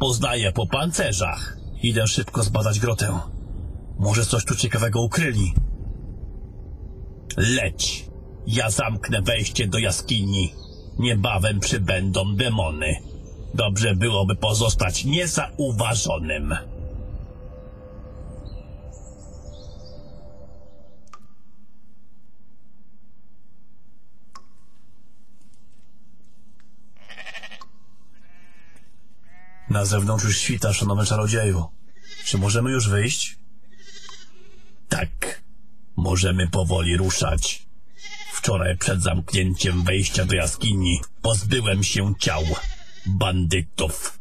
Poznaję 0.00 0.52
po 0.52 0.66
pancerzach. 0.66 1.63
Idę 1.84 2.06
szybko 2.06 2.42
zbadać 2.42 2.80
grotę. 2.80 3.18
Może 3.98 4.24
coś 4.24 4.44
tu 4.44 4.56
ciekawego 4.56 5.02
ukryli. 5.02 5.54
Leć. 7.36 8.04
Ja 8.46 8.70
zamknę 8.70 9.22
wejście 9.22 9.66
do 9.66 9.78
jaskini. 9.78 10.52
Niebawem 10.98 11.60
przybędą 11.60 12.36
demony. 12.36 12.96
Dobrze 13.54 13.94
byłoby 13.94 14.36
pozostać 14.36 15.04
niezauważonym. 15.04 16.54
Na 29.74 29.84
zewnątrz 29.84 30.24
już 30.24 30.38
świta, 30.38 30.72
szanowny 30.72 31.06
czarodzieju. 31.06 31.64
Czy 32.24 32.38
możemy 32.38 32.70
już 32.70 32.88
wyjść? 32.88 33.38
Tak. 34.88 35.42
Możemy 35.96 36.48
powoli 36.48 36.96
ruszać. 36.96 37.66
Wczoraj 38.32 38.78
przed 38.78 39.02
zamknięciem 39.02 39.84
wejścia 39.84 40.24
do 40.24 40.34
jaskini 40.34 41.00
pozbyłem 41.22 41.82
się 41.82 42.14
ciał 42.18 42.42
bandytów. 43.06 44.18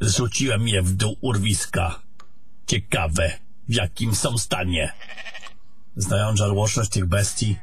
Zrzuciłem 0.00 0.68
je 0.68 0.82
w 0.82 0.94
dół 0.94 1.16
urwiska. 1.20 2.02
Ciekawe, 2.66 3.38
w 3.68 3.74
jakim 3.74 4.14
są 4.14 4.38
stanie. 4.38 4.92
Znając 5.96 6.38
żarłoczność 6.38 6.90
tych 6.90 7.06
bestii, 7.06 7.56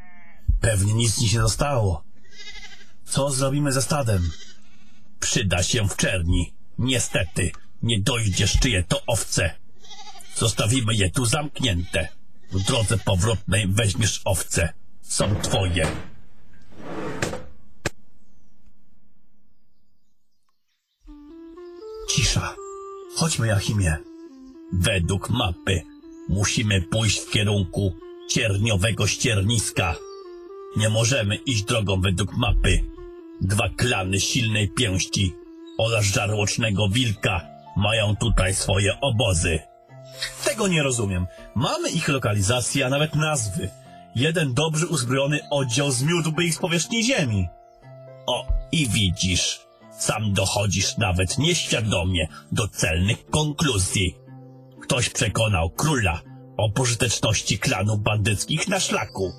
pewnie 0.61 0.93
nic 0.93 1.19
ci 1.19 1.29
się 1.29 1.41
zostało. 1.41 2.03
Co 3.05 3.31
zrobimy 3.31 3.71
ze 3.71 3.81
stadem? 3.81 4.31
Przyda 5.19 5.63
się 5.63 5.87
w 5.87 5.95
czerni. 5.95 6.58
Niestety, 6.79 7.51
nie 7.83 7.99
dojdziesz 7.99 8.59
czyje 8.59 8.83
to 8.83 9.01
owce. 9.07 9.55
Zostawimy 10.35 10.95
je 10.95 11.09
tu 11.09 11.25
zamknięte. 11.25 12.07
W 12.51 12.63
drodze 12.63 12.97
powrotnej 12.97 13.67
weźmiesz 13.67 14.21
owce. 14.25 14.73
Są 15.01 15.35
twoje. 15.35 15.87
Cisza. 22.09 22.55
Chodźmy, 23.15 23.47
Jachimie. 23.47 23.97
Według 24.73 25.29
mapy 25.29 25.81
musimy 26.29 26.81
pójść 26.81 27.19
w 27.19 27.31
kierunku 27.31 27.95
cierniowego 28.29 29.07
ścierniska. 29.07 29.95
Nie 30.77 30.89
możemy 30.89 31.35
iść 31.35 31.63
drogą 31.63 32.01
według 32.01 32.37
mapy. 32.37 32.83
Dwa 33.41 33.69
klany 33.69 34.19
silnej 34.19 34.69
pięści 34.69 35.33
oraz 35.79 36.05
żarłocznego 36.05 36.89
wilka 36.89 37.41
mają 37.75 38.15
tutaj 38.15 38.55
swoje 38.55 38.99
obozy. 39.01 39.59
Tego 40.45 40.67
nie 40.67 40.83
rozumiem. 40.83 41.27
Mamy 41.55 41.89
ich 41.89 42.07
lokalizację, 42.07 42.85
a 42.85 42.89
nawet 42.89 43.15
nazwy. 43.15 43.69
Jeden 44.15 44.53
dobrze 44.53 44.87
uzbrojony 44.87 45.39
oddział 45.51 45.91
zmiótłby 45.91 46.43
ich 46.43 46.55
z 46.55 46.57
powierzchni 46.57 47.03
ziemi. 47.03 47.47
O, 48.27 48.47
i 48.71 48.87
widzisz. 48.87 49.59
Sam 49.99 50.33
dochodzisz 50.33 50.97
nawet 50.97 51.37
nieświadomie 51.37 52.27
do 52.51 52.67
celnych 52.67 53.25
konkluzji. 53.29 54.15
Ktoś 54.81 55.09
przekonał 55.09 55.69
króla 55.69 56.21
o 56.57 56.71
pożyteczności 56.71 57.59
klanów 57.59 57.99
bandyckich 57.99 58.67
na 58.67 58.79
szlaku. 58.79 59.31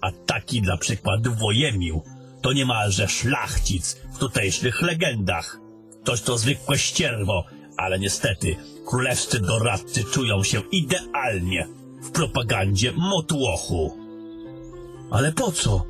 A 0.00 0.10
taki 0.26 0.62
dla 0.62 0.76
przykładu 0.76 1.34
Wojemił 1.34 2.02
to 2.44 2.52
niemalże 2.52 3.08
szlachcic 3.08 3.96
w 4.14 4.18
tutejszych 4.18 4.82
legendach. 4.82 5.60
Toś 6.04 6.20
to 6.20 6.38
zwykłe 6.38 6.78
ścierwo, 6.78 7.44
ale 7.76 7.98
niestety 7.98 8.56
królewscy 8.86 9.40
doradcy 9.40 10.04
czują 10.04 10.42
się 10.42 10.62
idealnie 10.72 11.68
w 12.02 12.10
propagandzie 12.10 12.92
motłochu. 12.92 13.98
Ale 15.10 15.32
po 15.32 15.52
co? 15.52 15.86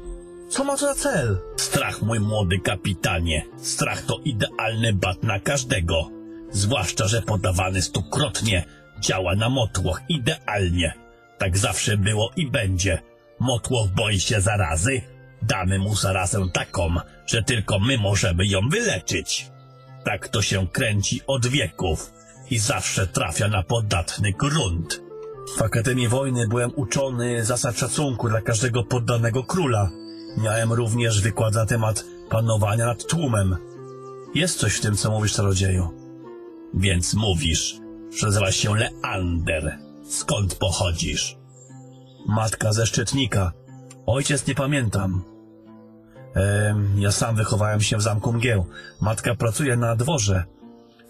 Co 0.48 0.64
ma 0.64 0.76
to 0.76 0.86
na 0.86 0.94
cel? 0.94 1.38
Strach, 1.56 2.02
mój 2.02 2.20
młody 2.20 2.58
kapitanie. 2.58 3.46
Strach 3.56 4.02
to 4.02 4.18
idealny 4.24 4.92
bat 4.92 5.22
na 5.22 5.40
każdego. 5.40 6.10
Zwłaszcza, 6.50 7.08
że 7.08 7.22
podawany 7.22 7.82
stukrotnie 7.82 8.64
działa 9.00 9.34
na 9.34 9.48
motłoch 9.48 10.00
idealnie. 10.08 10.94
Tak 11.38 11.58
zawsze 11.58 11.96
było 11.96 12.30
i 12.36 12.50
będzie. 12.50 13.02
Motłoch 13.40 13.88
boi 13.88 14.20
się 14.20 14.40
zarazy. 14.40 15.13
Damy 15.46 15.78
mu 15.78 15.94
zarazę 15.94 16.48
taką, 16.52 16.94
że 17.26 17.42
tylko 17.42 17.78
my 17.78 17.98
możemy 17.98 18.46
ją 18.46 18.68
wyleczyć. 18.68 19.50
Tak 20.04 20.28
to 20.28 20.42
się 20.42 20.66
kręci 20.68 21.20
od 21.26 21.46
wieków 21.46 22.12
i 22.50 22.58
zawsze 22.58 23.06
trafia 23.06 23.48
na 23.48 23.62
podatny 23.62 24.32
grunt. 24.32 25.00
W 25.58 25.62
Akademii 25.62 26.08
Wojny 26.08 26.48
byłem 26.48 26.72
uczony 26.76 27.44
zasad 27.44 27.78
szacunku 27.78 28.28
dla 28.28 28.40
każdego 28.40 28.84
poddanego 28.84 29.44
króla. 29.44 29.90
Miałem 30.38 30.72
również 30.72 31.20
wykład 31.20 31.54
na 31.54 31.66
temat 31.66 32.04
panowania 32.30 32.86
nad 32.86 33.06
tłumem. 33.06 33.56
Jest 34.34 34.58
coś 34.58 34.74
w 34.74 34.80
tym, 34.80 34.96
co 34.96 35.10
mówisz, 35.10 35.32
czarodzieju. 35.32 35.90
Więc 36.74 37.14
mówisz, 37.14 37.74
że 38.18 38.26
nazywasz 38.26 38.56
się 38.56 38.74
Leander. 38.76 39.78
Skąd 40.08 40.54
pochodzisz? 40.54 41.36
Matka 42.28 42.72
ze 42.72 42.86
Szczytnika. 42.86 43.52
Ojciec 44.06 44.46
nie 44.46 44.54
pamiętam. 44.54 45.33
Ja 46.96 47.12
sam 47.12 47.36
wychowałem 47.36 47.80
się 47.80 47.96
w 47.96 48.02
zamku 48.02 48.32
mgieł. 48.32 48.66
Matka 49.00 49.34
pracuje 49.34 49.76
na 49.76 49.96
dworze. 49.96 50.44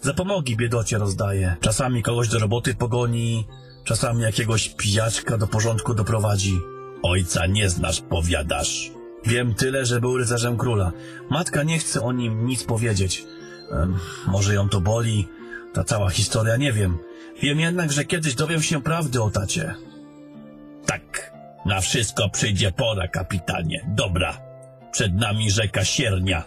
Zapomogi 0.01 0.57
biedocie 0.57 0.99
rozdaje. 0.99 1.57
Czasami 1.61 2.03
kogoś 2.03 2.29
do 2.29 2.39
roboty 2.39 2.75
pogoni, 2.75 3.47
czasami 3.85 4.23
jakiegoś 4.23 4.69
pijaczka 4.69 5.39
do 5.39 5.47
porządku 5.47 5.95
doprowadzi. 5.95 6.61
Ojca 7.03 7.47
nie 7.47 7.71
znasz, 7.71 8.01
powiadasz. 8.01 8.91
Wiem 9.27 9.55
tyle, 9.55 9.87
że 9.87 10.01
był 10.01 10.19
rycerzem 10.19 10.57
króla. 10.57 10.93
Matka 11.31 11.63
nie 11.63 11.79
chce 11.79 12.03
o 12.03 12.13
nim 12.13 12.47
nic 12.47 12.65
powiedzieć. 12.65 13.25
Może 14.27 14.55
ją 14.55 14.69
to 14.69 14.81
boli, 14.81 15.29
ta 15.73 15.85
cała 15.85 16.11
historia, 16.11 16.57
nie 16.57 16.73
wiem. 16.73 16.99
Wiem 17.43 17.61
jednak, 17.61 17.93
że 17.93 18.05
kiedyś 18.05 18.35
dowiem 18.35 18.63
się 18.63 18.83
prawdy 18.83 19.23
o 19.23 19.31
tacie. 19.31 19.75
Tak, 20.87 21.33
na 21.67 21.81
wszystko 21.81 22.29
przyjdzie 22.29 22.73
pora, 22.73 23.09
kapitanie. 23.09 23.85
Dobra, 23.89 24.39
przed 24.94 25.14
nami 25.14 25.50
rzeka 25.50 25.85
Siernia. 25.85 26.44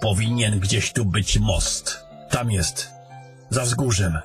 Powinien 0.00 0.60
gdzieś 0.60 0.92
tu 0.92 1.04
być 1.04 1.38
most. 1.38 2.06
Tam 2.30 2.50
jest, 2.50 2.90
za 3.50 3.62
wzgórzem. 3.62 4.18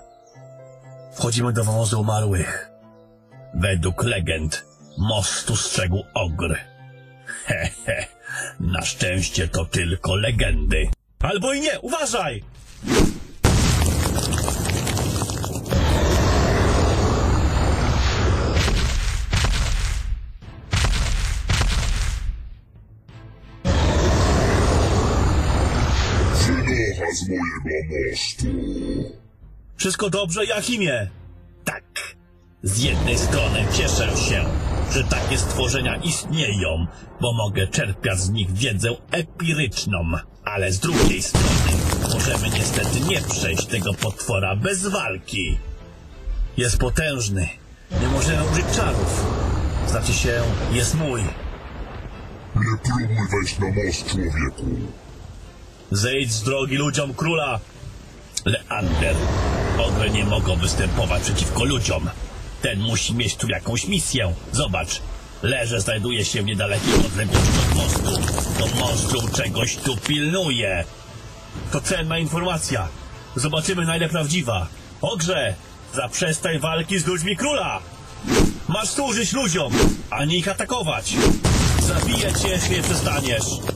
Wchodzimy 1.13 1.53
do 1.53 1.63
wąwozu 1.63 2.01
umarłych. 2.01 2.69
Według 3.53 4.03
legend, 4.03 4.65
mostu 4.97 5.55
strzegł 5.55 6.03
ogr. 6.13 6.55
He, 7.45 7.69
he, 7.85 8.05
na 8.59 8.81
szczęście 8.81 9.47
to 9.47 9.65
tylko 9.65 10.15
legendy. 10.15 10.87
Albo 11.19 11.53
i 11.53 11.61
nie, 11.61 11.79
uważaj! 11.79 12.43
Mojego 27.39 27.95
mostu. 28.11 28.47
Wszystko 29.75 30.09
dobrze, 30.09 30.45
Jachimie? 30.45 31.09
Tak. 31.63 31.83
Z 32.63 32.83
jednej 32.83 33.17
strony 33.17 33.65
cieszę 33.73 34.17
się, 34.17 34.45
że 34.91 35.03
takie 35.03 35.37
stworzenia 35.37 35.95
istnieją, 35.95 36.87
bo 37.21 37.33
mogę 37.33 37.67
czerpiać 37.67 38.19
z 38.19 38.29
nich 38.29 38.51
wiedzę 38.51 38.89
empiryczną, 39.11 39.99
ale 40.45 40.71
z 40.71 40.79
drugiej 40.79 41.21
strony 41.21 41.47
możemy 42.13 42.49
niestety 42.49 42.99
nie 42.99 43.21
przejść 43.21 43.65
tego 43.65 43.93
potwora 43.93 44.55
bez 44.55 44.87
walki. 44.87 45.57
Jest 46.57 46.77
potężny. 46.77 47.49
Nie 48.01 48.07
możemy 48.07 48.51
użyć 48.51 48.65
czarów. 48.75 49.25
Znaczy 49.87 50.13
się, 50.13 50.41
jest 50.71 50.95
mój. 50.95 51.21
Nie 52.55 52.77
próbuj 52.83 53.27
wejść 53.31 53.59
na 53.59 53.67
most, 53.67 54.07
człowieku. 54.07 54.65
Zejdź 55.93 56.31
z 56.31 56.43
drogi 56.43 56.75
ludziom 56.75 57.13
króla. 57.13 57.59
Leander, 58.45 59.15
ogry 59.77 60.09
nie 60.09 60.25
mogą 60.25 60.55
występować 60.55 61.23
przeciwko 61.23 61.63
ludziom. 61.63 62.09
Ten 62.61 62.79
musi 62.79 63.15
mieć 63.15 63.35
tu 63.35 63.47
jakąś 63.47 63.87
misję. 63.87 64.33
Zobacz, 64.51 65.01
leże 65.43 65.81
znajduje 65.81 66.25
się 66.25 66.41
w 66.41 66.45
niedalekiej 66.45 66.93
odległości 66.93 67.59
od 67.69 67.75
mostu. 67.75 68.33
To 68.59 68.75
monstrum 68.79 69.31
czegoś 69.31 69.75
tu 69.75 69.97
pilnuje. 69.97 70.83
To 71.71 71.81
cenna 71.81 72.19
informacja. 72.19 72.87
Zobaczymy 73.35 73.85
na 73.85 73.97
ile 73.97 74.09
prawdziwa. 74.09 74.67
Ogrze, 75.01 75.55
zaprzestań 75.93 76.59
walki 76.59 76.99
z 76.99 77.05
ludźmi 77.05 77.37
króla. 77.37 77.79
Masz 78.67 78.89
służyć 78.89 79.33
ludziom, 79.33 79.73
a 80.09 80.25
nie 80.25 80.37
ich 80.37 80.47
atakować. 80.47 81.13
Zabiję 81.81 82.33
cię, 82.33 82.75
nie 82.75 82.81
przestaniesz. 82.81 83.72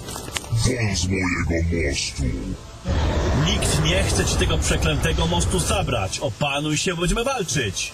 Won 0.65 0.95
z 0.95 1.07
mojego 1.07 1.67
mostu. 1.87 2.23
Nikt 3.45 3.83
nie 3.83 4.03
chce 4.03 4.25
ci 4.25 4.35
tego 4.35 4.57
przeklętego 4.57 5.27
mostu 5.27 5.59
zabrać. 5.59 6.19
Opanuj 6.19 6.77
się, 6.77 6.95
będziemy 6.95 7.23
walczyć. 7.23 7.91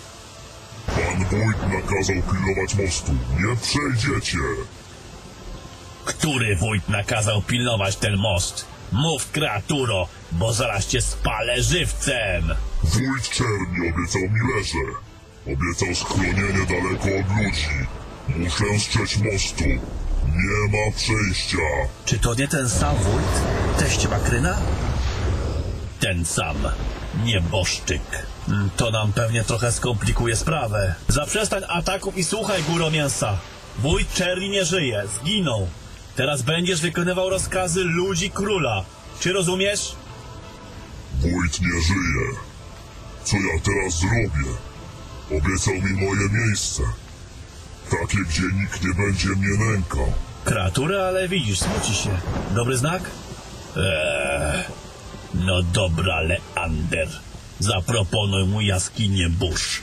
Pan 0.87 1.25
wójt 1.25 1.57
nakazał 1.61 2.15
pilnować 2.31 2.75
mostu. 2.75 3.11
Nie 3.11 3.55
przejdziecie. 3.55 4.37
Który 6.05 6.55
wójt 6.55 6.89
nakazał 6.89 7.41
pilnować 7.41 7.95
ten 7.95 8.17
most? 8.17 8.65
Mów, 8.91 9.31
kreaturo, 9.31 10.07
bo 10.31 10.53
zaraz 10.53 10.87
cię 10.87 11.01
spalę 11.01 11.63
żywcem. 11.63 12.55
Wójt 12.83 13.29
Czerni 13.29 13.89
obiecał 13.89 14.21
mi 14.21 14.39
leże. 14.55 14.85
Obiecał 15.45 15.95
schronienie 15.95 16.65
daleko 16.65 17.09
od 17.19 17.37
ludzi. 17.37 17.67
Muszę 18.27 18.79
strzec 18.79 19.17
mostu. 19.17 19.63
Nie 20.33 20.67
ma 20.79 20.91
przejścia. 20.97 21.57
Czy 22.05 22.19
to 22.19 22.33
nie 22.35 22.47
ten 22.47 22.69
sam 22.69 22.95
wójt? 22.95 23.25
Teść 23.79 24.07
Makryna? 24.07 24.57
Ten 25.99 26.25
sam. 26.25 26.57
Nieboszczyk. 27.23 28.01
Mm, 28.47 28.69
To 28.77 28.91
nam 28.91 29.13
pewnie 29.13 29.43
trochę 29.43 29.71
skomplikuje 29.71 30.35
sprawę. 30.35 30.95
Zaprzestań 31.07 31.63
ataków 31.69 32.17
i 32.17 32.23
słuchaj, 32.23 32.63
góro 32.63 32.91
mięsa. 32.91 33.37
Wójt 33.79 34.13
Czerni 34.13 34.49
nie 34.49 34.65
żyje, 34.65 35.03
zginął. 35.21 35.67
Teraz 36.15 36.41
będziesz 36.41 36.81
wykonywał 36.81 37.29
rozkazy 37.29 37.83
ludzi 37.83 38.31
króla. 38.31 38.85
Czy 39.19 39.33
rozumiesz? 39.33 39.95
Wójt 41.19 41.61
nie 41.61 41.81
żyje. 41.81 42.27
Co 43.23 43.37
ja 43.37 43.59
teraz 43.65 43.99
zrobię? 43.99 44.57
Obiecał 45.31 45.73
mi 45.73 46.05
moje 46.05 46.29
miejsce. 46.31 46.83
Takie, 48.01 48.17
gdzie 48.29 48.41
nikt 48.61 48.83
nie 48.83 48.93
będzie 48.93 49.27
mnie 49.29 49.71
nękał. 49.71 50.13
Kreatura, 50.45 51.03
ale 51.03 51.27
widzisz, 51.27 51.59
smuci 51.59 51.93
się. 51.93 52.09
Dobry 52.55 52.77
znak? 52.77 53.01
Eee, 53.77 54.63
no 55.33 55.61
dobra, 55.61 56.21
Leander. 56.21 57.07
Zaproponuj 57.59 58.45
mu 58.45 58.61
jaskinię 58.61 59.29
burz. 59.29 59.81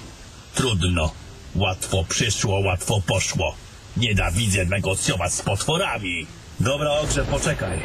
Trudno. 0.55 1.13
Łatwo 1.55 2.05
przyszło, 2.09 2.61
łatwo 2.61 3.03
poszło. 3.07 3.55
Nienawidzę 3.97 4.65
negocjować 4.65 5.33
z 5.35 5.43
potworami. 5.43 6.27
Dobra, 6.61 6.91
ogrze, 6.91 7.25
poczekaj. 7.25 7.81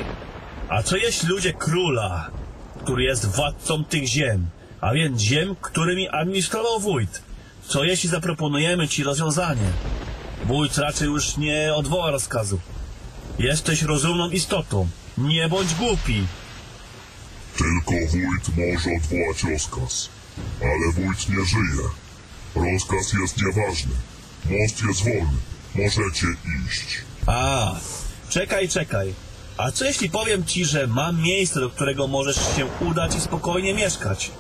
A 0.70 0.84
co 0.84 0.98
jeśli 0.98 1.30
ludzie 1.30 1.54
króla, 1.54 2.30
który 2.84 3.04
jest 3.04 3.26
władcą 3.26 3.84
tych 3.84 4.08
ziem, 4.08 4.50
a 4.82 4.94
więc 4.94 5.22
ziem, 5.22 5.56
którymi 5.62 6.10
administrował 6.10 6.80
wójt? 6.80 7.22
Co 7.68 7.84
jeśli 7.84 8.10
zaproponujemy 8.10 8.88
ci 8.88 9.04
rozwiązanie? 9.04 9.68
Wójt 10.48 10.78
raczej 10.78 11.08
już 11.08 11.38
nie 11.38 11.74
odwoła 11.76 12.12
rozkazu. 12.12 12.60
Jesteś 13.40 13.82
rozumną 13.82 14.30
istotą. 14.30 14.88
Nie 15.18 15.50
bądź 15.50 15.74
głupi. 15.74 16.24
Tylko 17.58 17.92
wójt 17.92 18.58
może 18.58 18.90
odwołać 18.98 19.44
rozkaz. 19.44 20.10
Ale 20.62 20.94
wójt 20.94 21.30
nie 21.30 21.46
żyje. 21.46 21.88
Rozkaz 22.56 23.14
jest 23.22 23.38
nieważny. 23.42 23.92
Most 24.50 24.82
jest 24.84 25.04
wolny. 25.04 25.38
Możecie 25.76 26.28
iść. 26.68 27.02
A, 27.28 27.76
czekaj, 28.30 28.70
czekaj. 28.70 29.14
A 29.58 29.72
co 29.72 29.86
jeśli 29.86 30.10
powiem 30.10 30.46
ci, 30.46 30.66
że 30.66 30.88
mam 30.88 31.22
miejsce, 31.22 31.60
do 31.60 31.70
którego 31.70 32.08
możesz 32.08 32.56
się 32.56 32.66
udać 32.80 33.16
i 33.16 33.22
spokojnie 33.22 33.74
mieszkać? 33.74 34.32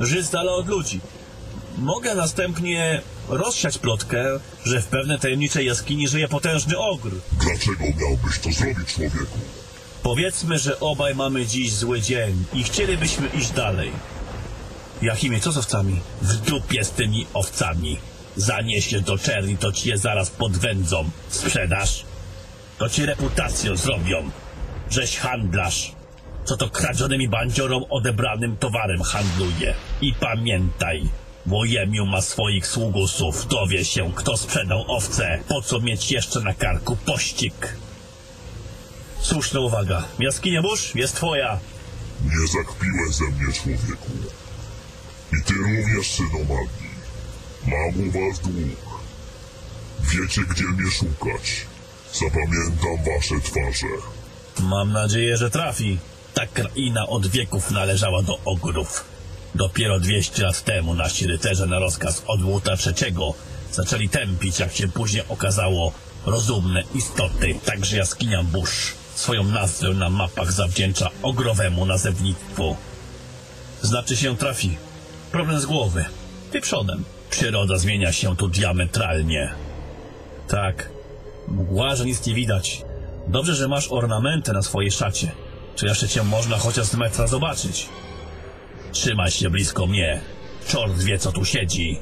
Żyć 0.00 0.26
z 0.26 0.30
dala 0.30 0.52
od 0.52 0.68
ludzi. 0.68 1.00
Mogę 1.78 2.14
następnie 2.14 3.02
rozsiać 3.30 3.78
plotkę, 3.78 4.24
że 4.64 4.82
w 4.82 4.86
pewnej 4.86 5.18
tajemniczej 5.18 5.66
jaskini 5.66 6.08
żyje 6.08 6.28
potężny 6.28 6.78
ogr. 6.78 7.10
Dlaczego 7.32 7.84
miałbyś 7.84 8.38
to 8.38 8.52
zrobić, 8.52 8.94
człowieku? 8.94 9.38
Powiedzmy, 10.02 10.58
że 10.58 10.80
obaj 10.80 11.14
mamy 11.14 11.46
dziś 11.46 11.72
zły 11.72 12.00
dzień 12.00 12.44
i 12.52 12.64
chcielibyśmy 12.64 13.28
iść 13.28 13.50
dalej. 13.50 13.90
Jachimie, 15.02 15.40
co 15.40 15.52
z 15.52 15.58
owcami? 15.58 16.00
W 16.22 16.36
dupie 16.36 16.84
z 16.84 16.90
tymi 16.90 17.26
owcami. 17.34 17.98
Zaniesie 18.36 19.00
do 19.00 19.18
czerni, 19.18 19.56
to 19.56 19.72
ci 19.72 19.88
je 19.88 19.98
zaraz 19.98 20.30
podwędzą. 20.30 21.10
Sprzedasz? 21.28 22.04
To 22.78 22.88
ci 22.88 23.06
reputację 23.06 23.76
zrobią. 23.76 24.30
Żeś 24.90 25.16
handlarz. 25.16 25.92
Co 26.44 26.56
to 26.56 26.70
kradzionymi 26.70 27.28
bandziorom 27.28 27.84
odebranym 27.90 28.56
towarem 28.56 29.02
handluje. 29.02 29.74
I 30.00 30.14
pamiętaj, 30.14 31.08
Wojemiu 31.46 32.06
ma 32.06 32.22
swoich 32.22 32.66
sługusów. 32.66 33.46
Dowie 33.46 33.84
się, 33.84 34.12
kto 34.14 34.36
sprzedał 34.36 34.84
owce. 34.88 35.38
Po 35.48 35.62
co 35.62 35.80
mieć 35.80 36.12
jeszcze 36.12 36.40
na 36.40 36.54
karku 36.54 36.96
pościg? 36.96 37.76
Słuszna 39.20 39.60
uwaga. 39.60 40.04
Jaskinia 40.18 40.62
burz 40.62 40.94
jest 40.94 41.16
twoja. 41.16 41.58
Nie 42.24 42.46
zakpiłeś 42.46 43.14
ze 43.14 43.24
mnie, 43.24 43.52
człowieku. 43.52 44.10
I 45.32 45.44
ty 45.44 45.54
również, 45.54 46.10
synu 46.10 46.38
magii. 46.38 46.90
Mam 47.66 48.08
u 48.08 48.10
was 48.10 48.40
dług. 48.40 49.00
Wiecie, 50.00 50.40
gdzie 50.50 50.64
mnie 50.64 50.90
szukać. 50.90 51.66
Zapamiętam 52.12 52.96
wasze 53.14 53.40
twarze. 53.44 53.86
Mam 54.60 54.92
nadzieję, 54.92 55.36
że 55.36 55.50
trafi. 55.50 55.98
Ta 56.34 56.46
kraina 56.46 57.06
od 57.06 57.26
wieków 57.26 57.70
należała 57.70 58.22
do 58.22 58.38
ogrów. 58.44 59.04
Dopiero 59.54 60.00
200 60.00 60.42
lat 60.42 60.64
temu 60.64 60.94
nasi 60.94 61.26
rycerze 61.26 61.66
na 61.66 61.78
rozkaz 61.78 62.22
Odłuta 62.26 62.72
III 62.72 63.14
zaczęli 63.72 64.08
tępić, 64.08 64.58
jak 64.58 64.72
się 64.72 64.88
później 64.88 65.22
okazało, 65.28 65.92
rozumne 66.26 66.82
istoty, 66.94 67.54
także 67.64 67.96
jaskinia 67.96 68.42
burz. 68.42 68.94
Swoją 69.14 69.44
nazwę 69.44 69.88
na 69.88 70.10
mapach 70.10 70.52
zawdzięcza 70.52 71.10
ogrowemu 71.22 71.86
nazewnictwu. 71.86 72.76
Znaczy 73.82 74.16
się 74.16 74.36
trafi. 74.36 74.76
Problem 75.32 75.60
z 75.60 75.66
głowy. 75.66 76.04
Ty 76.52 76.60
przodem. 76.60 77.04
Przyroda 77.30 77.78
zmienia 77.78 78.12
się 78.12 78.36
tu 78.36 78.48
diametralnie. 78.48 79.54
Tak. 80.48 80.90
Mgła, 81.48 81.96
że 81.96 82.04
nic 82.04 82.26
nie 82.26 82.34
widać. 82.34 82.82
Dobrze, 83.26 83.54
że 83.54 83.68
masz 83.68 83.88
ornamenty 83.92 84.52
na 84.52 84.62
swojej 84.62 84.90
szacie. 84.90 85.32
Czy 85.76 85.86
jeszcze 85.86 86.08
cię 86.08 86.22
można 86.22 86.58
chociaż 86.58 86.86
z 86.86 86.94
metra 86.94 87.26
zobaczyć? 87.26 87.88
Trzymaj 88.92 89.30
się 89.30 89.50
blisko 89.50 89.86
mnie. 89.86 90.20
Czort 90.68 91.02
wie, 91.02 91.18
co 91.18 91.32
tu 91.32 91.44
siedzi. 91.44 91.98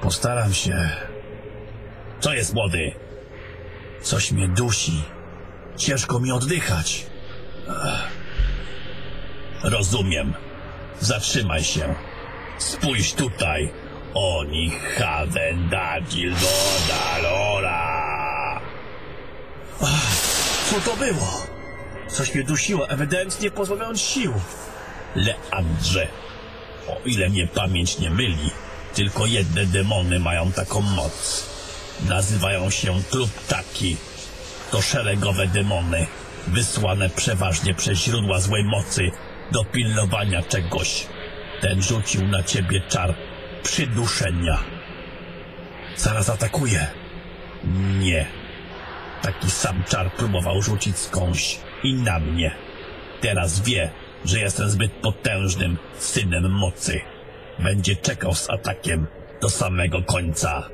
Postaram 0.00 0.54
się. 0.54 0.90
Co 2.20 2.34
jest, 2.34 2.54
młody? 2.54 2.92
Coś 4.02 4.32
mnie 4.32 4.48
dusi. 4.48 5.02
Ciężko 5.76 6.20
mi 6.20 6.32
oddychać. 6.32 7.06
Rozumiem. 9.62 10.34
Zatrzymaj 11.00 11.64
się. 11.64 11.94
Spójrz 12.58 13.12
tutaj. 13.12 13.72
Oni 14.14 14.70
haven 14.70 15.68
da 15.68 15.96
Co 20.70 20.80
to 20.90 20.96
było? 20.96 21.46
Coś 22.08 22.34
mnie 22.34 22.44
dusiło, 22.44 22.88
ewidentnie 22.88 23.50
pozbawiając 23.50 24.00
sił. 24.00 24.32
Leandrze, 25.14 26.08
o 26.88 26.96
ile 27.04 27.28
mnie 27.28 27.46
pamięć 27.46 27.98
nie 27.98 28.10
myli, 28.10 28.50
tylko 28.94 29.26
jedne 29.26 29.66
demony 29.66 30.20
mają 30.20 30.52
taką 30.52 30.80
moc. 30.80 31.46
Nazywają 32.08 32.70
się 32.70 33.02
truptaki. 33.02 33.96
To 34.70 34.82
szeregowe 34.82 35.46
demony, 35.46 36.06
wysłane 36.46 37.10
przeważnie 37.10 37.74
przez 37.74 37.98
źródła 37.98 38.40
złej 38.40 38.64
mocy 38.64 39.10
do 39.52 39.64
pilnowania 39.64 40.42
czegoś. 40.42 41.06
Ten 41.60 41.82
rzucił 41.82 42.26
na 42.26 42.42
ciebie 42.42 42.80
czar 42.88 43.14
przyduszenia. 43.62 44.58
Zaraz 45.96 46.30
atakuje. 46.30 46.86
Nie. 47.98 48.26
Taki 49.22 49.50
sam 49.50 49.84
czar 49.84 50.12
próbował 50.12 50.62
rzucić 50.62 50.98
skądś 50.98 51.58
i 51.82 51.94
na 51.94 52.18
mnie. 52.18 52.54
Teraz 53.20 53.60
wie, 53.60 53.90
że 54.24 54.40
jestem 54.40 54.70
zbyt 54.70 54.92
potężnym 54.92 55.76
synem 55.98 56.50
mocy. 56.50 57.00
Będzie 57.58 57.96
czekał 57.96 58.34
z 58.34 58.50
atakiem 58.50 59.06
do 59.40 59.50
samego 59.50 60.02
końca. 60.02 60.68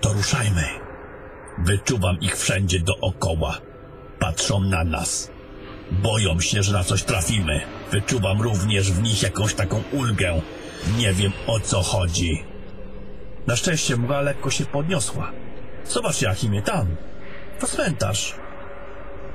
To 0.00 0.12
ruszajmy. 0.12 0.64
Wyczuwam 1.58 2.20
ich 2.20 2.36
wszędzie 2.36 2.80
dookoła. 2.80 3.58
Patrzą 4.18 4.60
na 4.60 4.84
nas. 4.84 5.30
Boją 5.90 6.40
się, 6.40 6.62
że 6.62 6.72
na 6.72 6.84
coś 6.84 7.02
trafimy. 7.02 7.60
Wyczuwam 7.90 8.42
również 8.42 8.92
w 8.92 9.02
nich 9.02 9.22
jakąś 9.22 9.54
taką 9.54 9.82
ulgę. 9.92 10.40
Nie 10.98 11.12
wiem 11.12 11.32
o 11.46 11.60
co 11.60 11.82
chodzi. 11.82 12.44
Na 13.46 13.56
szczęście 13.56 13.96
mgła 13.96 14.20
lekko 14.20 14.50
się 14.50 14.66
podniosła. 14.66 15.32
Zobacz, 15.84 16.22
Jachimie, 16.22 16.62
tam. 16.62 16.96
To 17.60 17.66
cmentarz. 17.66 18.34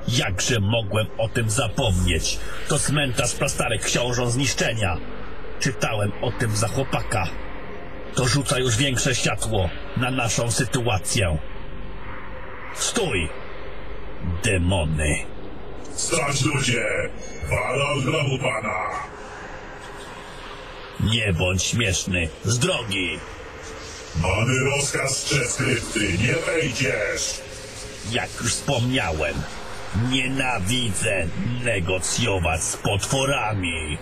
Jakże 0.08 0.60
mogłem 0.60 1.06
o 1.18 1.28
tym 1.28 1.50
zapomnieć? 1.50 2.38
To 2.68 2.78
cmentarz 2.78 3.34
prastarek 3.34 3.82
książą 3.82 4.30
zniszczenia. 4.30 4.96
Czytałem 5.60 6.12
o 6.22 6.32
tym 6.32 6.56
za 6.56 6.68
chłopaka. 6.68 7.26
To 8.14 8.28
rzuca 8.28 8.58
już 8.58 8.76
większe 8.76 9.14
światło 9.14 9.70
na 9.96 10.10
naszą 10.10 10.50
sytuację. 10.50 11.38
Stój! 12.74 13.28
Demony. 14.44 15.14
Stać 15.94 16.42
ludzie! 16.42 16.84
Wala 17.50 17.90
od 17.90 18.04
grobu 18.04 18.38
pana! 18.38 18.90
Nie 21.00 21.32
bądź 21.32 21.62
śmieszny. 21.62 22.28
Z 22.44 22.58
drogi! 22.58 23.18
Mamy 24.22 24.58
rozkaz 24.58 25.24
przez 25.24 25.56
krypty, 25.56 26.18
nie 26.18 26.34
wejdziesz! 26.34 27.40
Jak 28.10 28.28
już 28.42 28.54
wspomniałem, 28.54 29.34
nienawidzę 30.10 31.26
negocjować 31.64 32.62
z 32.62 32.76
potworami. 32.76 33.98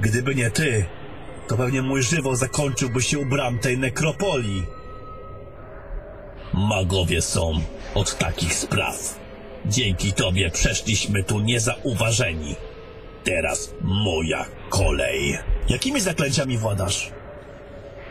Gdyby 0.00 0.34
nie 0.34 0.50
ty, 0.50 0.84
to 1.48 1.56
pewnie 1.56 1.82
mój 1.82 2.02
żywot 2.02 2.38
zakończyłby 2.38 3.02
się 3.02 3.18
u 3.18 3.26
bram 3.26 3.58
tej 3.58 3.78
nekropolii. 3.78 4.66
Magowie 6.54 7.22
są 7.22 7.60
od 7.96 8.18
takich 8.18 8.54
spraw. 8.54 9.18
Dzięki 9.66 10.12
tobie 10.12 10.50
przeszliśmy 10.50 11.24
tu 11.24 11.40
niezauważeni. 11.40 12.54
Teraz 13.24 13.74
moja 13.80 14.46
kolej. 14.68 15.38
Jakimi 15.68 16.00
zaklęciami 16.00 16.58
władasz? 16.58 17.10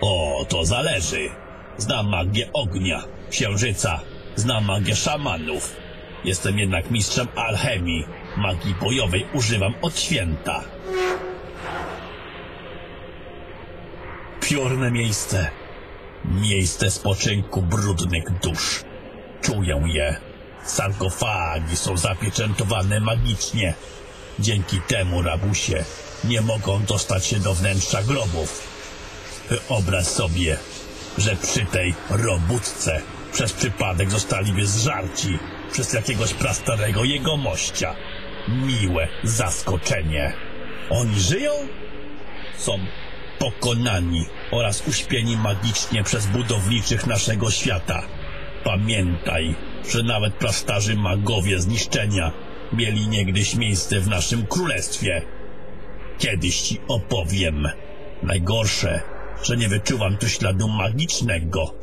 O, 0.02 0.46
to 0.50 0.66
zależy. 0.66 1.30
Znam 1.78 2.10
magię 2.10 2.50
ognia, 2.54 3.04
księżyca, 3.30 4.00
znam 4.36 4.66
magię 4.66 4.96
szamanów. 4.96 5.76
Jestem 6.24 6.60
jednak 6.60 6.92
mistrzem 6.92 7.28
alchemii. 7.36 8.06
Magii 8.38 8.76
bojowej 8.82 9.26
używam 9.34 9.74
od 9.82 10.00
święta. 10.00 10.64
Piorne 14.42 14.92
miejsce. 14.92 15.50
Miejsce 16.26 16.92
spoczynku 16.92 17.62
brudnych 17.62 18.40
dusz. 18.40 18.84
Czuję 19.46 19.82
je. 19.86 20.16
Sarkofagi 20.64 21.78
są 21.78 21.98
zapieczętowane 21.98 23.00
magicznie. 23.00 23.74
Dzięki 24.40 24.82
temu 24.82 25.22
rabusie 25.22 25.84
nie 26.24 26.42
mogą 26.42 26.84
dostać 26.84 27.26
się 27.26 27.40
do 27.40 27.54
wnętrza 27.54 28.04
grobów. 28.04 28.68
Wyobraź 29.50 30.06
sobie, 30.06 30.58
że 31.18 31.36
przy 31.36 31.66
tej 31.66 31.94
robótce 32.10 33.02
przez 33.34 33.54
przypadek 33.54 34.12
zostaliby 34.12 34.68
zżarci 34.68 35.40
przez 35.72 35.94
jakiegoś 35.94 36.34
prastarego 36.34 37.04
jegomościa. 37.04 37.96
Miłe 38.48 39.08
zaskoczenie. 39.24 40.34
Oni 40.90 41.20
żyją? 41.20 41.52
Są 42.58 42.80
pokonani 43.40 44.26
oraz 44.52 44.88
uśpieni 44.88 45.38
magicznie 45.38 46.04
przez 46.04 46.26
budowniczych 46.26 47.08
naszego 47.08 47.52
świata. 47.52 48.15
Pamiętaj, 48.66 49.56
że 49.90 50.04
nawet 50.04 50.34
prastarzy 50.34 50.96
magowie 50.96 51.60
zniszczenia 51.60 52.32
mieli 52.74 53.08
niegdyś 53.08 53.56
miejsce 53.56 54.00
w 54.00 54.08
naszym 54.08 54.46
królestwie. 54.46 55.22
Kiedyś 56.18 56.62
ci 56.62 56.80
opowiem. 56.88 57.68
Najgorsze, 58.24 59.02
że 59.44 59.58
nie 59.58 59.68
wyczuwam 59.68 60.18
tu 60.18 60.28
śladu 60.28 60.68
magicznego, 60.68 61.74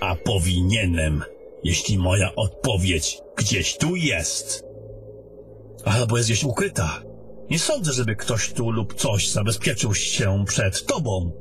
a 0.00 0.16
powinienem, 0.16 1.24
jeśli 1.64 1.98
moja 1.98 2.34
odpowiedź 2.34 3.18
gdzieś 3.36 3.76
tu 3.76 3.96
jest. 3.96 4.64
Albo 5.84 6.16
jest 6.16 6.28
gdzieś 6.28 6.44
ukryta. 6.44 7.02
Nie 7.50 7.58
sądzę, 7.58 7.92
żeby 7.92 8.16
ktoś 8.16 8.52
tu 8.52 8.70
lub 8.70 8.94
coś 8.94 9.28
zabezpieczył 9.28 9.94
się 9.94 10.44
przed 10.46 10.86
tobą. 10.86 11.32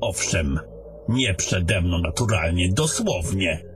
Owszem, 0.00 0.60
nie 1.08 1.34
przede 1.34 1.80
mną 1.80 1.98
naturalnie, 1.98 2.72
dosłownie, 2.72 3.67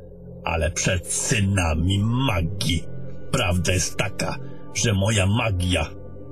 ale 0.44 0.70
przed 0.70 1.12
synami 1.12 1.98
magii. 2.04 2.84
Prawda 3.32 3.72
jest 3.72 3.96
taka, 3.96 4.36
że 4.74 4.92
moja 4.92 5.26
magia 5.26 5.86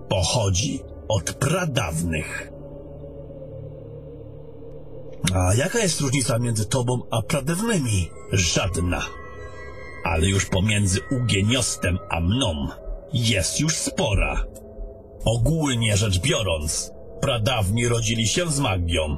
pochodzi 0.09 0.81
od 1.09 1.33
pradawnych. 1.33 2.53
A 5.35 5.55
jaka 5.55 5.79
jest 5.79 6.01
różnica 6.01 6.39
między 6.39 6.67
tobą 6.67 7.01
a 7.11 7.23
pradawnymi? 7.23 8.11
Żadna. 8.33 9.03
Ale 10.05 10.27
już 10.27 10.47
pomiędzy 10.47 11.01
Ugieniostem 11.11 11.99
a 12.11 12.21
mną 12.21 12.69
jest 13.13 13.61
już 13.61 13.77
spora. 13.77 14.45
Ogólnie 15.25 15.97
rzecz 15.97 16.21
biorąc, 16.21 16.93
pradawni 17.21 17.89
rodzili 17.89 18.29
się 18.29 18.47
z 18.47 18.61
magią. 18.61 19.17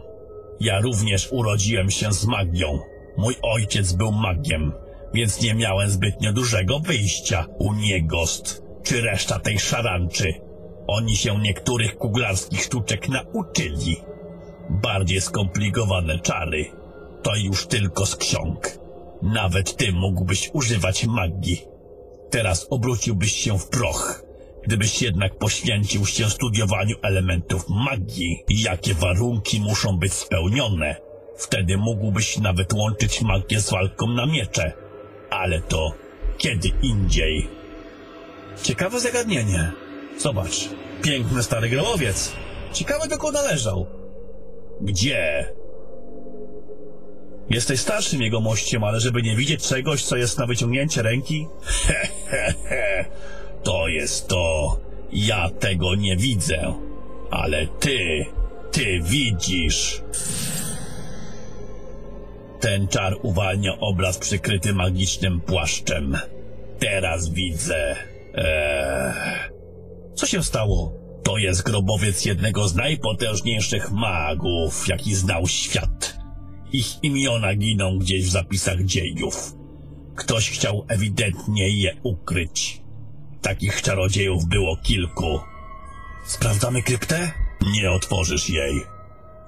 Ja 0.61 0.81
również 0.81 1.29
urodziłem 1.33 1.91
się 1.91 2.13
z 2.13 2.27
magią. 2.27 2.79
Mój 3.17 3.37
ojciec 3.43 3.93
był 3.93 4.13
magiem, 4.13 4.73
więc 5.15 5.43
nie 5.43 5.55
miałem 5.55 5.91
zbytnio 5.91 6.33
dużego 6.33 6.81
wyjścia 6.81 7.47
u 7.59 7.75
niegost, 7.75 8.63
czy 8.83 9.01
reszta 9.01 9.39
tej 9.39 9.59
szaranczy. 9.59 10.35
Oni 10.87 11.17
się 11.17 11.39
niektórych 11.39 11.97
kuglarskich 11.97 12.63
sztuczek 12.63 13.09
nauczyli. 13.09 13.97
Bardziej 14.71 15.21
skomplikowane 15.21 16.19
czary 16.19 16.83
to 17.23 17.37
już 17.37 17.67
tylko 17.67 18.07
z 18.07 18.17
ksiąg. 18.17 18.79
Nawet 19.23 19.77
ty 19.77 19.93
mógłbyś 19.93 20.51
używać 20.53 21.07
magii. 21.07 21.63
Teraz 22.31 22.67
obróciłbyś 22.71 23.33
się 23.33 23.59
w 23.59 23.69
proch, 23.69 24.25
gdybyś 24.67 25.03
jednak 25.03 25.39
poświęcił 25.39 26.07
się 26.07 26.31
studiowaniu 26.31 26.97
elementów 27.03 27.65
magii. 27.69 28.45
Jakie 28.49 28.95
warunki 28.95 29.61
muszą 29.61 29.99
być 29.99 30.13
spełnione? 30.13 30.97
Wtedy 31.37 31.77
mógłbyś 31.77 32.39
nawet 32.39 32.73
łączyć 32.73 33.23
magię 33.23 33.61
z 33.61 33.71
walką 33.71 34.07
na 34.07 34.27
miecze. 34.27 34.73
Ale 35.31 35.61
to 35.61 35.93
kiedy 36.39 36.69
indziej. 36.83 37.49
Ciekawe 38.63 39.01
zagadnienie. 39.01 39.73
Zobacz, 40.19 40.69
piękny 41.03 41.43
stary 41.43 41.69
grobowiec. 41.69 42.33
Ciekawe 42.73 43.09
dokąd 43.09 43.35
należał. 43.35 43.87
Gdzie? 44.81 45.53
Jesteś 47.51 47.81
starszym 47.81 48.23
jego 48.23 48.41
mościem, 48.41 48.85
ale 48.85 49.01
żeby 49.01 49.23
nie 49.23 49.37
widzieć 49.37 49.69
czegoś, 49.69 50.05
co 50.05 50.17
jest 50.17 50.39
na 50.39 50.47
wyciągnięcie 50.47 51.03
ręki? 51.03 51.47
He, 51.63 52.09
he, 52.27 52.55
he. 52.69 53.05
To 53.63 53.89
jest 53.89 54.29
to. 54.29 54.77
Ja 55.13 55.51
tego 55.51 55.95
nie 55.95 56.17
widzę. 56.17 56.75
Ale 57.31 57.67
ty, 57.67 58.27
ty 58.73 59.01
widzisz. 59.03 60.03
Ten 62.63 62.89
czar 62.89 63.17
uwalnia 63.23 63.79
obraz 63.81 64.19
przykryty 64.19 64.73
magicznym 64.73 65.41
płaszczem. 65.41 66.17
Teraz 66.79 67.31
widzę. 67.31 67.97
Eee. 68.35 69.13
Co 70.15 70.27
się 70.27 70.43
stało? 70.43 70.93
To 71.25 71.39
jest 71.39 71.63
grobowiec 71.63 72.25
jednego 72.25 72.69
z 72.69 72.75
najpotężniejszych 72.75 73.91
magów, 73.91 74.89
jaki 74.89 75.15
znał 75.15 75.47
świat. 75.47 76.19
Ich 76.73 77.05
imiona 77.05 77.55
giną 77.55 77.99
gdzieś 77.99 78.25
w 78.25 78.31
zapisach 78.31 78.83
dziejów. 78.85 79.55
Ktoś 80.17 80.51
chciał 80.51 80.85
ewidentnie 80.89 81.69
je 81.69 81.97
ukryć. 82.03 82.83
Takich 83.41 83.83
czarodziejów 83.83 84.47
było 84.47 84.77
kilku. 84.77 85.41
Sprawdzamy 86.27 86.83
kryptę? 86.83 87.33
Nie 87.73 87.91
otworzysz 87.91 88.51
jej. 88.51 88.75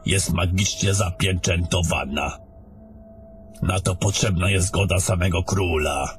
Jest 0.06 0.32
magicznie 0.32 0.94
zapieczętowana. 0.94 2.43
Na 3.62 3.80
to 3.80 3.94
potrzebna 3.94 4.50
jest 4.50 4.66
zgoda 4.66 5.00
samego 5.00 5.42
króla. 5.42 6.18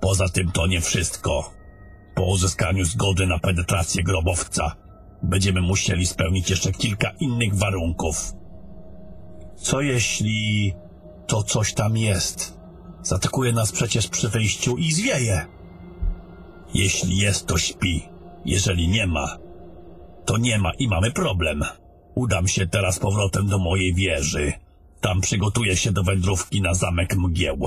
Poza 0.00 0.28
tym 0.28 0.52
to 0.52 0.66
nie 0.66 0.80
wszystko. 0.80 1.50
Po 2.14 2.24
uzyskaniu 2.26 2.84
zgody 2.84 3.26
na 3.26 3.38
penetrację 3.38 4.04
grobowca 4.04 4.76
będziemy 5.22 5.60
musieli 5.60 6.06
spełnić 6.06 6.50
jeszcze 6.50 6.72
kilka 6.72 7.10
innych 7.20 7.54
warunków. 7.54 8.32
Co 9.56 9.80
jeśli 9.80 10.72
to 11.26 11.42
coś 11.42 11.74
tam 11.74 11.96
jest? 11.96 12.58
Zaatakuje 13.02 13.52
nas 13.52 13.72
przecież 13.72 14.08
przy 14.08 14.28
wyjściu 14.28 14.76
i 14.76 14.92
zwieje. 14.92 15.46
Jeśli 16.74 17.16
jest, 17.16 17.46
to 17.46 17.58
śpi. 17.58 18.08
Jeżeli 18.44 18.88
nie 18.88 19.06
ma, 19.06 19.36
to 20.24 20.38
nie 20.38 20.58
ma 20.58 20.72
i 20.78 20.88
mamy 20.88 21.10
problem. 21.10 21.62
Udam 22.14 22.48
się 22.48 22.66
teraz 22.66 22.98
powrotem 22.98 23.46
do 23.46 23.58
mojej 23.58 23.94
wieży. 23.94 24.52
Tam 25.00 25.20
przygotuję 25.20 25.76
się 25.76 25.92
do 25.92 26.02
wędrówki 26.02 26.62
na 26.62 26.74
zamek 26.74 27.16
mgieł. 27.16 27.66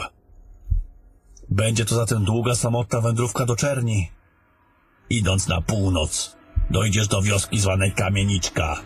Będzie 1.50 1.86
to 1.86 1.96
zatem 1.96 2.26
długa, 2.26 2.56
samotna 2.56 3.02
wędrówka 3.02 3.46
do 3.46 3.56
Czerni. 3.56 4.10
Idąc 5.10 5.48
na 5.48 5.62
północ, 5.62 6.36
dojdziesz 6.70 7.08
do 7.08 7.22
wioski 7.22 7.60
zwanej 7.60 7.92
Kamieniczka. 7.92 8.82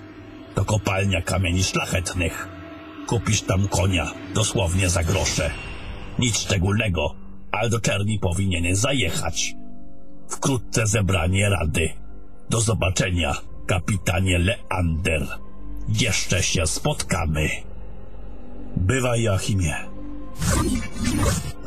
To 0.55 0.65
kopalnia 0.65 1.21
kamieni 1.21 1.63
szlachetnych. 1.63 2.47
Kupisz 3.07 3.41
tam 3.41 3.67
konia, 3.67 4.11
dosłownie 4.33 4.89
za 4.89 5.03
grosze. 5.03 5.51
Nic 6.19 6.37
szczególnego, 6.37 7.15
ale 7.51 7.69
do 7.69 7.79
Czerni 7.79 8.19
powinieneś 8.19 8.77
zajechać. 8.77 9.55
Wkrótce 10.29 10.87
zebranie 10.87 11.49
rady. 11.49 11.89
Do 12.49 12.61
zobaczenia, 12.61 13.35
kapitanie 13.67 14.39
Leander. 14.39 15.27
Jeszcze 15.89 16.43
się 16.43 16.67
spotkamy. 16.67 17.49
Bywaj, 18.77 19.21
Joachimie. 19.21 19.75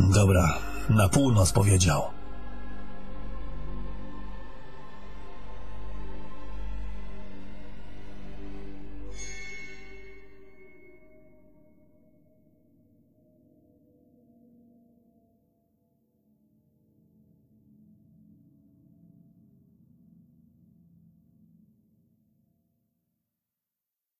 Dobra, 0.01 0.59
na 0.89 1.09
północ 1.09 1.53
powiedział. 1.53 2.16